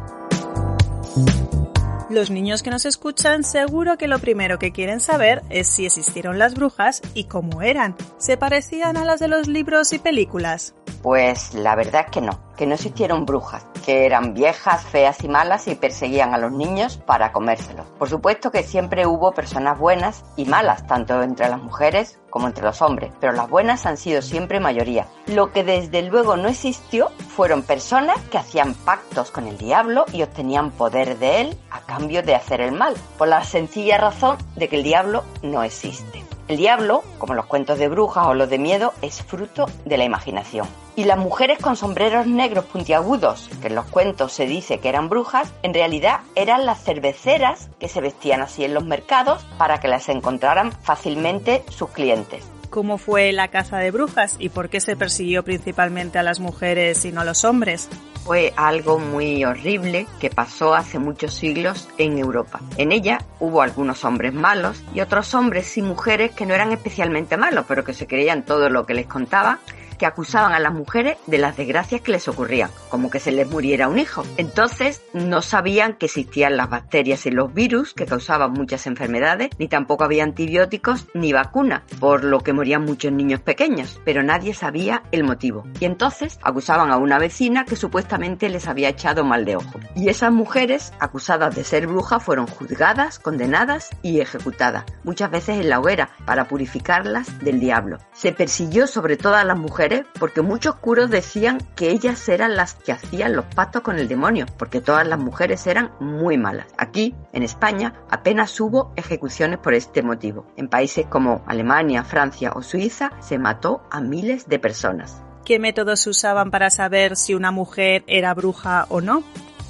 Los 2.12 2.30
niños 2.30 2.62
que 2.62 2.70
nos 2.70 2.86
escuchan 2.86 3.44
seguro 3.44 3.98
que 3.98 4.08
lo 4.08 4.20
primero 4.20 4.60
que 4.60 4.72
quieren 4.72 5.00
saber 5.00 5.42
es 5.50 5.68
si 5.68 5.88
existieron 5.88 6.38
las 6.38 6.54
brujas 6.54 7.02
y 7.16 7.24
cómo 7.24 7.64
eran. 7.64 7.96
¿Se 8.20 8.38
parecían 8.38 8.96
a 8.96 9.06
las 9.06 9.20
de 9.20 9.28
los 9.28 9.48
libros 9.48 9.92
y 9.92 9.98
películas? 9.98 10.76
Pues 11.02 11.54
la 11.54 11.76
verdad 11.76 12.06
es 12.06 12.12
que 12.12 12.22
no, 12.22 12.40
que 12.58 12.66
no 12.66 12.76
existieron 12.76 13.26
brujas, 13.26 13.66
que 13.86 14.06
eran 14.06 14.34
viejas, 14.34 14.84
feas 14.84 15.24
y 15.24 15.30
malas 15.30 15.68
y 15.68 15.76
perseguían 15.76 16.34
a 16.34 16.38
los 16.38 16.52
niños 16.52 16.98
para 16.98 17.32
comérselos. 17.32 17.86
Por 17.98 18.10
supuesto 18.10 18.52
que 18.52 18.64
siempre 18.64 19.08
hubo 19.08 19.32
personas 19.32 19.80
buenas 19.80 20.26
y 20.36 20.46
malas, 20.46 20.86
tanto 20.86 21.24
entre 21.24 21.48
las 21.48 21.62
mujeres 21.62 22.20
como 22.30 22.48
entre 22.48 22.66
los 22.66 22.82
hombres, 22.82 23.12
pero 23.20 23.34
las 23.34 23.50
buenas 23.50 23.86
han 23.86 23.98
sido 23.98 24.22
siempre 24.22 24.60
mayoría. 24.60 25.08
Lo 25.28 25.52
que 25.52 25.64
desde 25.64 26.02
luego 26.04 26.36
no 26.36 26.50
existió 26.50 27.10
fueron 27.36 27.64
personas 27.64 28.20
que 28.30 28.38
hacían 28.38 28.74
pactos 28.74 29.32
con 29.32 29.48
el 29.48 29.58
diablo 29.58 30.06
y 30.12 30.22
obtenían 30.24 30.72
poder 30.72 31.18
de 31.18 31.42
él 31.42 31.58
a 31.72 31.80
cambio 31.82 32.24
de 32.24 32.36
hacer 32.36 32.62
el 32.62 32.74
mal, 32.74 32.96
por 33.18 33.30
la 33.30 33.44
sencilla 33.44 33.98
razón 33.98 34.38
de 34.56 34.68
que 34.68 34.76
el 34.76 34.84
diablo 34.84 35.24
no 35.42 35.64
existe. 35.64 36.29
El 36.50 36.58
diablo, 36.58 37.04
como 37.20 37.36
los 37.36 37.46
cuentos 37.46 37.78
de 37.78 37.88
brujas 37.90 38.26
o 38.26 38.34
los 38.34 38.50
de 38.50 38.58
miedo, 38.58 38.96
es 39.04 39.22
fruto 39.22 39.68
de 39.86 39.98
la 40.00 40.04
imaginación. 40.04 40.68
Y 40.96 41.04
las 41.04 41.20
mujeres 41.20 41.60
con 41.60 41.76
sombreros 41.76 42.26
negros 42.26 42.66
puntiagudos, 42.66 43.52
que 43.62 43.68
en 43.68 43.76
los 43.76 43.86
cuentos 43.86 44.34
se 44.34 44.48
dice 44.48 44.80
que 44.80 44.90
eran 44.90 45.10
brujas, 45.10 45.54
en 45.62 45.76
realidad 45.76 46.22
eran 46.34 46.66
las 46.66 46.84
cerveceras 46.84 47.70
que 47.80 47.88
se 47.88 48.02
vestían 48.02 48.42
así 48.42 48.64
en 48.64 48.74
los 48.74 48.84
mercados 48.84 49.46
para 49.60 49.80
que 49.80 49.90
las 49.90 50.10
encontraran 50.10 50.72
fácilmente 50.72 51.64
sus 51.70 51.92
clientes. 51.92 52.44
¿Cómo 52.70 52.98
fue 52.98 53.32
la 53.32 53.48
caza 53.48 53.78
de 53.78 53.92
brujas 53.92 54.36
y 54.40 54.50
por 54.50 54.70
qué 54.70 54.80
se 54.80 54.96
persiguió 54.96 55.44
principalmente 55.44 56.20
a 56.20 56.24
las 56.24 56.40
mujeres 56.40 57.04
y 57.06 57.12
no 57.12 57.22
a 57.22 57.26
los 57.26 57.44
hombres? 57.44 57.90
fue 58.30 58.54
algo 58.58 59.00
muy 59.00 59.44
horrible 59.44 60.06
que 60.20 60.30
pasó 60.30 60.76
hace 60.76 61.00
muchos 61.00 61.34
siglos 61.34 61.90
en 61.98 62.20
Europa. 62.20 62.60
En 62.78 62.92
ella 62.92 63.26
hubo 63.40 63.64
algunos 63.64 64.06
hombres 64.06 64.36
malos 64.36 64.84
y 64.94 65.02
otros 65.02 65.34
hombres 65.34 65.76
y 65.80 65.82
mujeres 65.82 66.32
que 66.32 66.46
no 66.46 66.54
eran 66.54 66.72
especialmente 66.72 67.38
malos, 67.38 67.66
pero 67.68 67.84
que 67.84 67.96
se 67.96 68.06
creían 68.06 68.46
todo 68.46 68.70
lo 68.70 68.86
que 68.86 68.94
les 68.94 69.08
contaba 69.08 69.60
que 70.00 70.08
acusaban 70.08 70.54
a 70.54 70.60
las 70.60 70.74
mujeres 70.74 71.18
de 71.28 71.38
las 71.38 71.58
desgracias 71.58 72.02
que 72.02 72.14
les 72.14 72.28
ocurrían, 72.28 72.72
como 72.90 73.12
que 73.12 73.20
se 73.20 73.32
les 73.32 73.48
muriera 73.48 73.88
un 73.88 74.00
hijo. 74.00 74.24
Entonces 74.38 75.04
no 75.14 75.44
sabían 75.44 75.94
que 75.94 76.08
existían 76.08 76.58
las 76.58 76.70
bacterias 76.70 77.26
y 77.28 77.32
los 77.32 77.54
virus 77.54 77.94
que 77.94 78.08
causaban 78.08 78.54
muchas 78.54 78.88
enfermedades, 78.88 79.50
ni 79.60 79.68
tampoco 79.68 80.06
había 80.06 80.24
antibióticos 80.24 81.08
ni 81.14 81.34
vacunas, 81.34 81.84
por 82.00 82.24
lo 82.24 82.40
que 82.40 82.54
morían 82.54 82.86
muchos 82.86 83.12
niños 83.12 83.42
pequeños, 83.42 84.02
pero 84.06 84.24
nadie 84.24 84.54
sabía 84.54 85.04
el 85.12 85.24
motivo. 85.24 85.66
Y 85.80 85.86
entonces 85.86 86.40
acusaban 86.42 86.90
a 86.92 86.98
una 86.98 87.20
vecina 87.20 87.66
que 87.66 87.76
supuestamente 87.76 88.50
les 88.50 88.68
había 88.68 88.90
echado 88.90 89.24
mal 89.24 89.46
de 89.46 89.58
ojo. 89.58 89.80
Y 89.96 90.10
esas 90.10 90.32
mujeres, 90.32 90.94
acusadas 91.00 91.56
de 91.56 91.64
ser 91.64 91.88
brujas, 91.88 92.24
fueron 92.24 92.48
juzgadas, 92.48 93.20
condenadas 93.20 93.90
y 94.02 94.22
ejecutadas, 94.22 94.86
muchas 95.04 95.30
veces 95.30 95.60
en 95.60 95.70
la 95.70 95.80
hoguera, 95.80 96.12
para 96.26 96.48
purificarlas 96.48 97.40
del 97.40 97.60
diablo. 97.60 97.98
Se 98.14 98.32
persiguió 98.32 98.88
sobre 98.88 99.18
todo 99.18 99.36
a 99.36 99.44
las 99.44 99.58
mujeres 99.58 99.89
porque 100.20 100.42
muchos 100.42 100.76
curos 100.76 101.10
decían 101.10 101.60
que 101.76 101.90
ellas 101.90 102.28
eran 102.30 102.56
las 102.56 102.76
que 102.76 102.92
hacían 102.92 103.36
los 103.36 103.46
pactos 103.46 103.82
con 103.82 104.00
el 104.00 104.08
demonio, 104.08 104.46
porque 104.58 104.82
todas 104.82 105.08
las 105.08 105.20
mujeres 105.20 105.66
eran 105.68 105.92
muy 106.00 106.38
malas. 106.38 106.68
Aquí, 106.78 107.16
en 107.34 107.44
España, 107.44 107.94
apenas 108.10 108.60
hubo 108.60 108.94
ejecuciones 108.96 109.60
por 109.60 109.74
este 109.74 110.04
motivo. 110.04 110.46
En 110.58 110.68
países 110.68 111.06
como 111.08 111.44
Alemania, 111.48 112.04
Francia 112.04 112.52
o 112.56 112.62
Suiza 112.62 113.12
se 113.20 113.38
mató 113.38 113.82
a 113.92 114.02
miles 114.02 114.48
de 114.48 114.60
personas. 114.60 115.22
¿Qué 115.46 115.60
métodos 115.60 116.06
usaban 116.06 116.52
para 116.52 116.70
saber 116.70 117.16
si 117.16 117.34
una 117.34 117.52
mujer 117.52 118.04
era 118.08 118.34
bruja 118.34 118.86
o 118.90 119.02
no? 119.02 119.24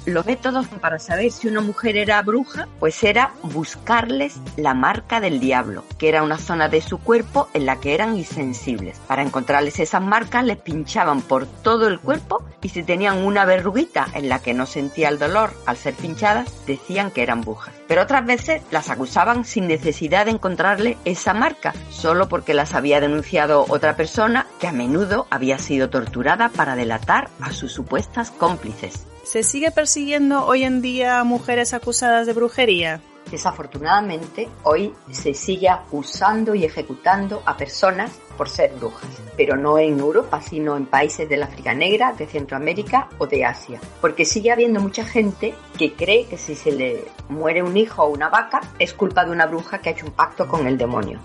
Los 0.06 0.24
métodos 0.24 0.66
para 0.80 0.98
saber 0.98 1.30
si 1.30 1.46
una 1.46 1.60
mujer 1.60 1.98
era 1.98 2.22
bruja, 2.22 2.66
pues 2.78 3.04
era 3.04 3.34
buscarles 3.42 4.40
la 4.56 4.72
marca 4.72 5.20
del 5.20 5.40
diablo, 5.40 5.84
que 5.98 6.08
era 6.08 6.22
una 6.22 6.38
zona 6.38 6.70
de 6.70 6.80
su 6.80 6.98
cuerpo 6.98 7.48
en 7.52 7.66
la 7.66 7.80
que 7.80 7.92
eran 7.92 8.16
insensibles. 8.16 8.98
Para 9.06 9.22
encontrarles 9.22 9.78
esas 9.78 10.00
marcas 10.00 10.44
les 10.44 10.56
pinchaban 10.56 11.20
por 11.20 11.46
todo 11.46 11.86
el 11.86 12.00
cuerpo 12.00 12.42
y 12.62 12.70
si 12.70 12.82
tenían 12.82 13.18
una 13.18 13.44
verruguita 13.44 14.06
en 14.14 14.30
la 14.30 14.38
que 14.38 14.54
no 14.54 14.64
sentía 14.64 15.10
el 15.10 15.18
dolor 15.18 15.52
al 15.66 15.76
ser 15.76 15.92
pinchadas, 15.92 16.66
decían 16.66 17.10
que 17.10 17.22
eran 17.22 17.42
brujas. 17.42 17.74
Pero 17.86 18.02
otras 18.02 18.24
veces 18.24 18.62
las 18.70 18.88
acusaban 18.88 19.44
sin 19.44 19.68
necesidad 19.68 20.24
de 20.24 20.32
encontrarle 20.32 20.96
esa 21.04 21.34
marca, 21.34 21.74
solo 21.90 22.26
porque 22.26 22.54
las 22.54 22.74
había 22.74 23.00
denunciado 23.00 23.66
otra 23.68 23.96
persona 23.96 24.46
que 24.60 24.66
a 24.66 24.72
menudo 24.72 25.26
había 25.28 25.58
sido 25.58 25.90
torturada 25.90 26.48
para 26.48 26.74
delatar 26.74 27.28
a 27.40 27.52
sus 27.52 27.72
supuestas 27.72 28.30
cómplices. 28.30 29.09
¿Se 29.30 29.44
sigue 29.44 29.70
persiguiendo 29.70 30.44
hoy 30.44 30.64
en 30.64 30.82
día 30.82 31.20
a 31.20 31.24
mujeres 31.24 31.72
acusadas 31.72 32.26
de 32.26 32.32
brujería? 32.32 33.00
Desafortunadamente, 33.30 34.48
hoy 34.64 34.92
se 35.12 35.34
sigue 35.34 35.68
acusando 35.68 36.52
y 36.56 36.64
ejecutando 36.64 37.40
a 37.46 37.56
personas 37.56 38.10
por 38.36 38.48
ser 38.48 38.72
brujas, 38.72 39.08
pero 39.36 39.56
no 39.56 39.78
en 39.78 40.00
Europa, 40.00 40.42
sino 40.42 40.76
en 40.76 40.86
países 40.86 41.28
del 41.28 41.44
África 41.44 41.72
Negra, 41.74 42.12
de 42.12 42.26
Centroamérica 42.26 43.08
o 43.18 43.28
de 43.28 43.44
Asia, 43.44 43.78
porque 44.00 44.24
sigue 44.24 44.50
habiendo 44.50 44.80
mucha 44.80 45.04
gente 45.04 45.54
que 45.78 45.92
cree 45.92 46.26
que 46.26 46.36
si 46.36 46.56
se 46.56 46.72
le 46.72 47.04
muere 47.28 47.62
un 47.62 47.76
hijo 47.76 48.02
o 48.02 48.08
una 48.08 48.30
vaca 48.30 48.60
es 48.80 48.94
culpa 48.94 49.24
de 49.24 49.30
una 49.30 49.46
bruja 49.46 49.78
que 49.78 49.90
ha 49.90 49.92
hecho 49.92 50.06
un 50.06 50.12
pacto 50.12 50.48
con 50.48 50.66
el 50.66 50.76
demonio. 50.76 51.20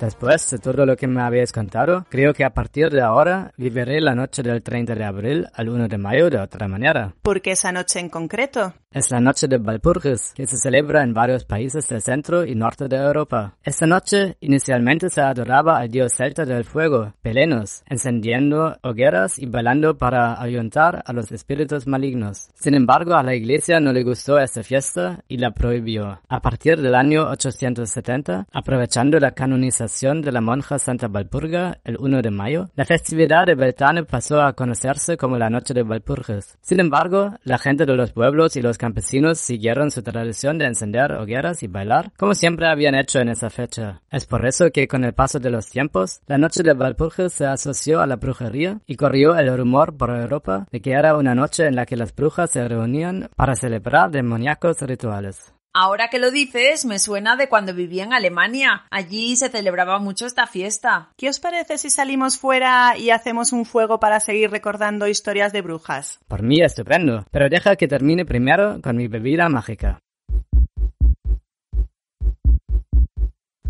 Después 0.00 0.48
de 0.50 0.58
todo 0.58 0.86
lo 0.86 0.96
que 0.96 1.06
me 1.06 1.20
habéis 1.20 1.52
contado, 1.52 2.06
creo 2.08 2.32
que 2.32 2.42
a 2.42 2.54
partir 2.54 2.88
de 2.88 3.02
ahora 3.02 3.52
viviré 3.58 4.00
la 4.00 4.14
noche 4.14 4.42
del 4.42 4.62
30 4.62 4.94
de 4.94 5.04
abril 5.04 5.46
al 5.52 5.68
1 5.68 5.88
de 5.88 5.98
mayo 5.98 6.30
de 6.30 6.38
otra 6.38 6.68
manera. 6.68 7.14
¿Por 7.20 7.42
qué 7.42 7.50
esa 7.50 7.70
noche 7.70 8.00
en 8.00 8.08
concreto? 8.08 8.72
Es 8.92 9.10
la 9.10 9.20
noche 9.20 9.46
de 9.46 9.58
Valpurgis, 9.58 10.32
que 10.34 10.46
se 10.46 10.56
celebra 10.56 11.02
en 11.02 11.12
varios 11.12 11.44
países 11.44 11.86
del 11.86 12.00
centro 12.00 12.46
y 12.46 12.54
norte 12.54 12.88
de 12.88 12.96
Europa. 12.96 13.54
Esta 13.62 13.86
noche 13.86 14.38
inicialmente 14.40 15.10
se 15.10 15.20
adoraba 15.20 15.78
al 15.78 15.90
dios 15.90 16.14
celta 16.14 16.46
del 16.46 16.64
fuego, 16.64 17.12
Pelenos, 17.20 17.84
encendiendo 17.86 18.78
hogueras 18.82 19.38
y 19.38 19.46
bailando 19.46 19.98
para 19.98 20.40
ayuntar 20.42 21.04
a 21.04 21.12
los 21.12 21.30
espíritus 21.30 21.86
malignos. 21.86 22.48
Sin 22.54 22.74
embargo, 22.74 23.14
a 23.14 23.22
la 23.22 23.34
iglesia 23.34 23.80
no 23.80 23.92
le 23.92 24.02
gustó 24.02 24.38
esta 24.38 24.62
fiesta 24.62 25.22
y 25.28 25.36
la 25.36 25.52
prohibió. 25.52 26.20
A 26.28 26.40
partir 26.40 26.80
del 26.80 26.94
año 26.94 27.28
870, 27.28 28.46
aprovechando 28.50 29.20
la 29.20 29.32
canonización 29.32 29.89
de 29.90 30.30
la 30.30 30.40
monja 30.40 30.78
Santa 30.78 31.08
Valpurga 31.08 31.78
el 31.82 31.96
1 31.98 32.22
de 32.22 32.30
mayo, 32.30 32.70
la 32.76 32.84
festividad 32.84 33.44
de 33.44 33.56
Beltane 33.56 34.04
pasó 34.04 34.40
a 34.40 34.52
conocerse 34.52 35.16
como 35.16 35.36
la 35.36 35.50
Noche 35.50 35.74
de 35.74 35.82
Valpurgis. 35.82 36.56
Sin 36.60 36.78
embargo, 36.78 37.34
la 37.42 37.58
gente 37.58 37.86
de 37.86 37.96
los 37.96 38.12
pueblos 38.12 38.56
y 38.56 38.62
los 38.62 38.78
campesinos 38.78 39.40
siguieron 39.40 39.90
su 39.90 40.02
tradición 40.02 40.58
de 40.58 40.66
encender 40.66 41.12
hogueras 41.12 41.64
y 41.64 41.66
bailar, 41.66 42.12
como 42.16 42.34
siempre 42.34 42.68
habían 42.68 42.94
hecho 42.94 43.18
en 43.18 43.30
esa 43.30 43.50
fecha. 43.50 44.00
Es 44.10 44.26
por 44.26 44.46
eso 44.46 44.70
que 44.72 44.86
con 44.86 45.02
el 45.02 45.12
paso 45.12 45.40
de 45.40 45.50
los 45.50 45.68
tiempos, 45.68 46.20
la 46.28 46.38
Noche 46.38 46.62
de 46.62 46.72
Valpurgis 46.72 47.32
se 47.32 47.46
asoció 47.46 48.00
a 48.00 48.06
la 48.06 48.16
brujería 48.16 48.78
y 48.86 48.94
corrió 48.94 49.36
el 49.36 49.54
rumor 49.56 49.96
por 49.96 50.10
Europa 50.10 50.68
de 50.70 50.80
que 50.80 50.92
era 50.92 51.16
una 51.16 51.34
noche 51.34 51.66
en 51.66 51.74
la 51.74 51.84
que 51.84 51.96
las 51.96 52.14
brujas 52.14 52.52
se 52.52 52.66
reunían 52.66 53.28
para 53.34 53.56
celebrar 53.56 54.12
demoníacos 54.12 54.80
rituales. 54.82 55.52
Ahora 55.72 56.08
que 56.08 56.18
lo 56.18 56.32
dices, 56.32 56.84
me 56.84 56.98
suena 56.98 57.36
de 57.36 57.48
cuando 57.48 57.72
vivía 57.72 58.02
en 58.02 58.12
Alemania. 58.12 58.86
Allí 58.90 59.36
se 59.36 59.50
celebraba 59.50 60.00
mucho 60.00 60.26
esta 60.26 60.48
fiesta. 60.48 61.12
¿Qué 61.16 61.28
os 61.28 61.38
parece 61.38 61.78
si 61.78 61.90
salimos 61.90 62.38
fuera 62.38 62.96
y 62.98 63.10
hacemos 63.10 63.52
un 63.52 63.64
fuego 63.64 64.00
para 64.00 64.18
seguir 64.18 64.50
recordando 64.50 65.06
historias 65.06 65.52
de 65.52 65.62
brujas? 65.62 66.18
Por 66.26 66.42
mí 66.42 66.60
estupendo, 66.60 67.24
pero 67.30 67.48
deja 67.48 67.76
que 67.76 67.86
termine 67.86 68.24
primero 68.24 68.80
con 68.82 68.96
mi 68.96 69.06
bebida 69.06 69.48
mágica. 69.48 70.00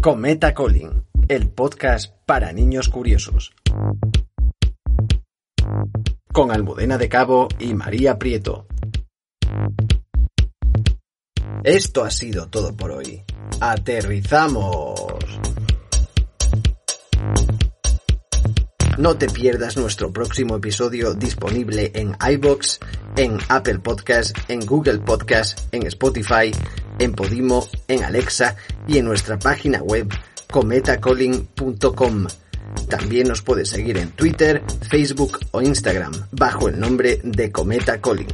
Cometa 0.00 0.54
Calling, 0.54 1.04
el 1.28 1.50
podcast 1.50 2.14
para 2.24 2.50
niños 2.54 2.88
curiosos. 2.88 3.52
Con 6.32 6.50
Almudena 6.50 6.96
de 6.96 7.10
Cabo 7.10 7.48
y 7.58 7.74
María 7.74 8.18
Prieto. 8.18 8.66
Esto 11.64 12.04
ha 12.04 12.10
sido 12.10 12.48
todo 12.48 12.74
por 12.74 12.90
hoy. 12.90 13.22
Aterrizamos. 13.60 14.94
No 18.96 19.16
te 19.16 19.28
pierdas 19.28 19.76
nuestro 19.76 20.12
próximo 20.12 20.56
episodio 20.56 21.14
disponible 21.14 21.90
en 21.94 22.16
iBox, 22.32 22.80
en 23.16 23.38
Apple 23.48 23.78
Podcast, 23.78 24.36
en 24.48 24.64
Google 24.64 24.98
Podcast, 24.98 25.60
en 25.72 25.86
Spotify, 25.86 26.50
en 26.98 27.12
Podimo, 27.12 27.66
en 27.88 28.04
Alexa 28.04 28.56
y 28.86 28.98
en 28.98 29.04
nuestra 29.04 29.38
página 29.38 29.82
web 29.82 30.08
cometacalling.com. 30.50 32.26
También 32.88 33.28
nos 33.28 33.42
puedes 33.42 33.68
seguir 33.68 33.98
en 33.98 34.10
Twitter, 34.12 34.62
Facebook 34.88 35.38
o 35.50 35.60
Instagram 35.60 36.12
bajo 36.32 36.68
el 36.68 36.78
nombre 36.78 37.20
de 37.22 37.50
Cometa 37.52 38.00
Calling. 38.00 38.28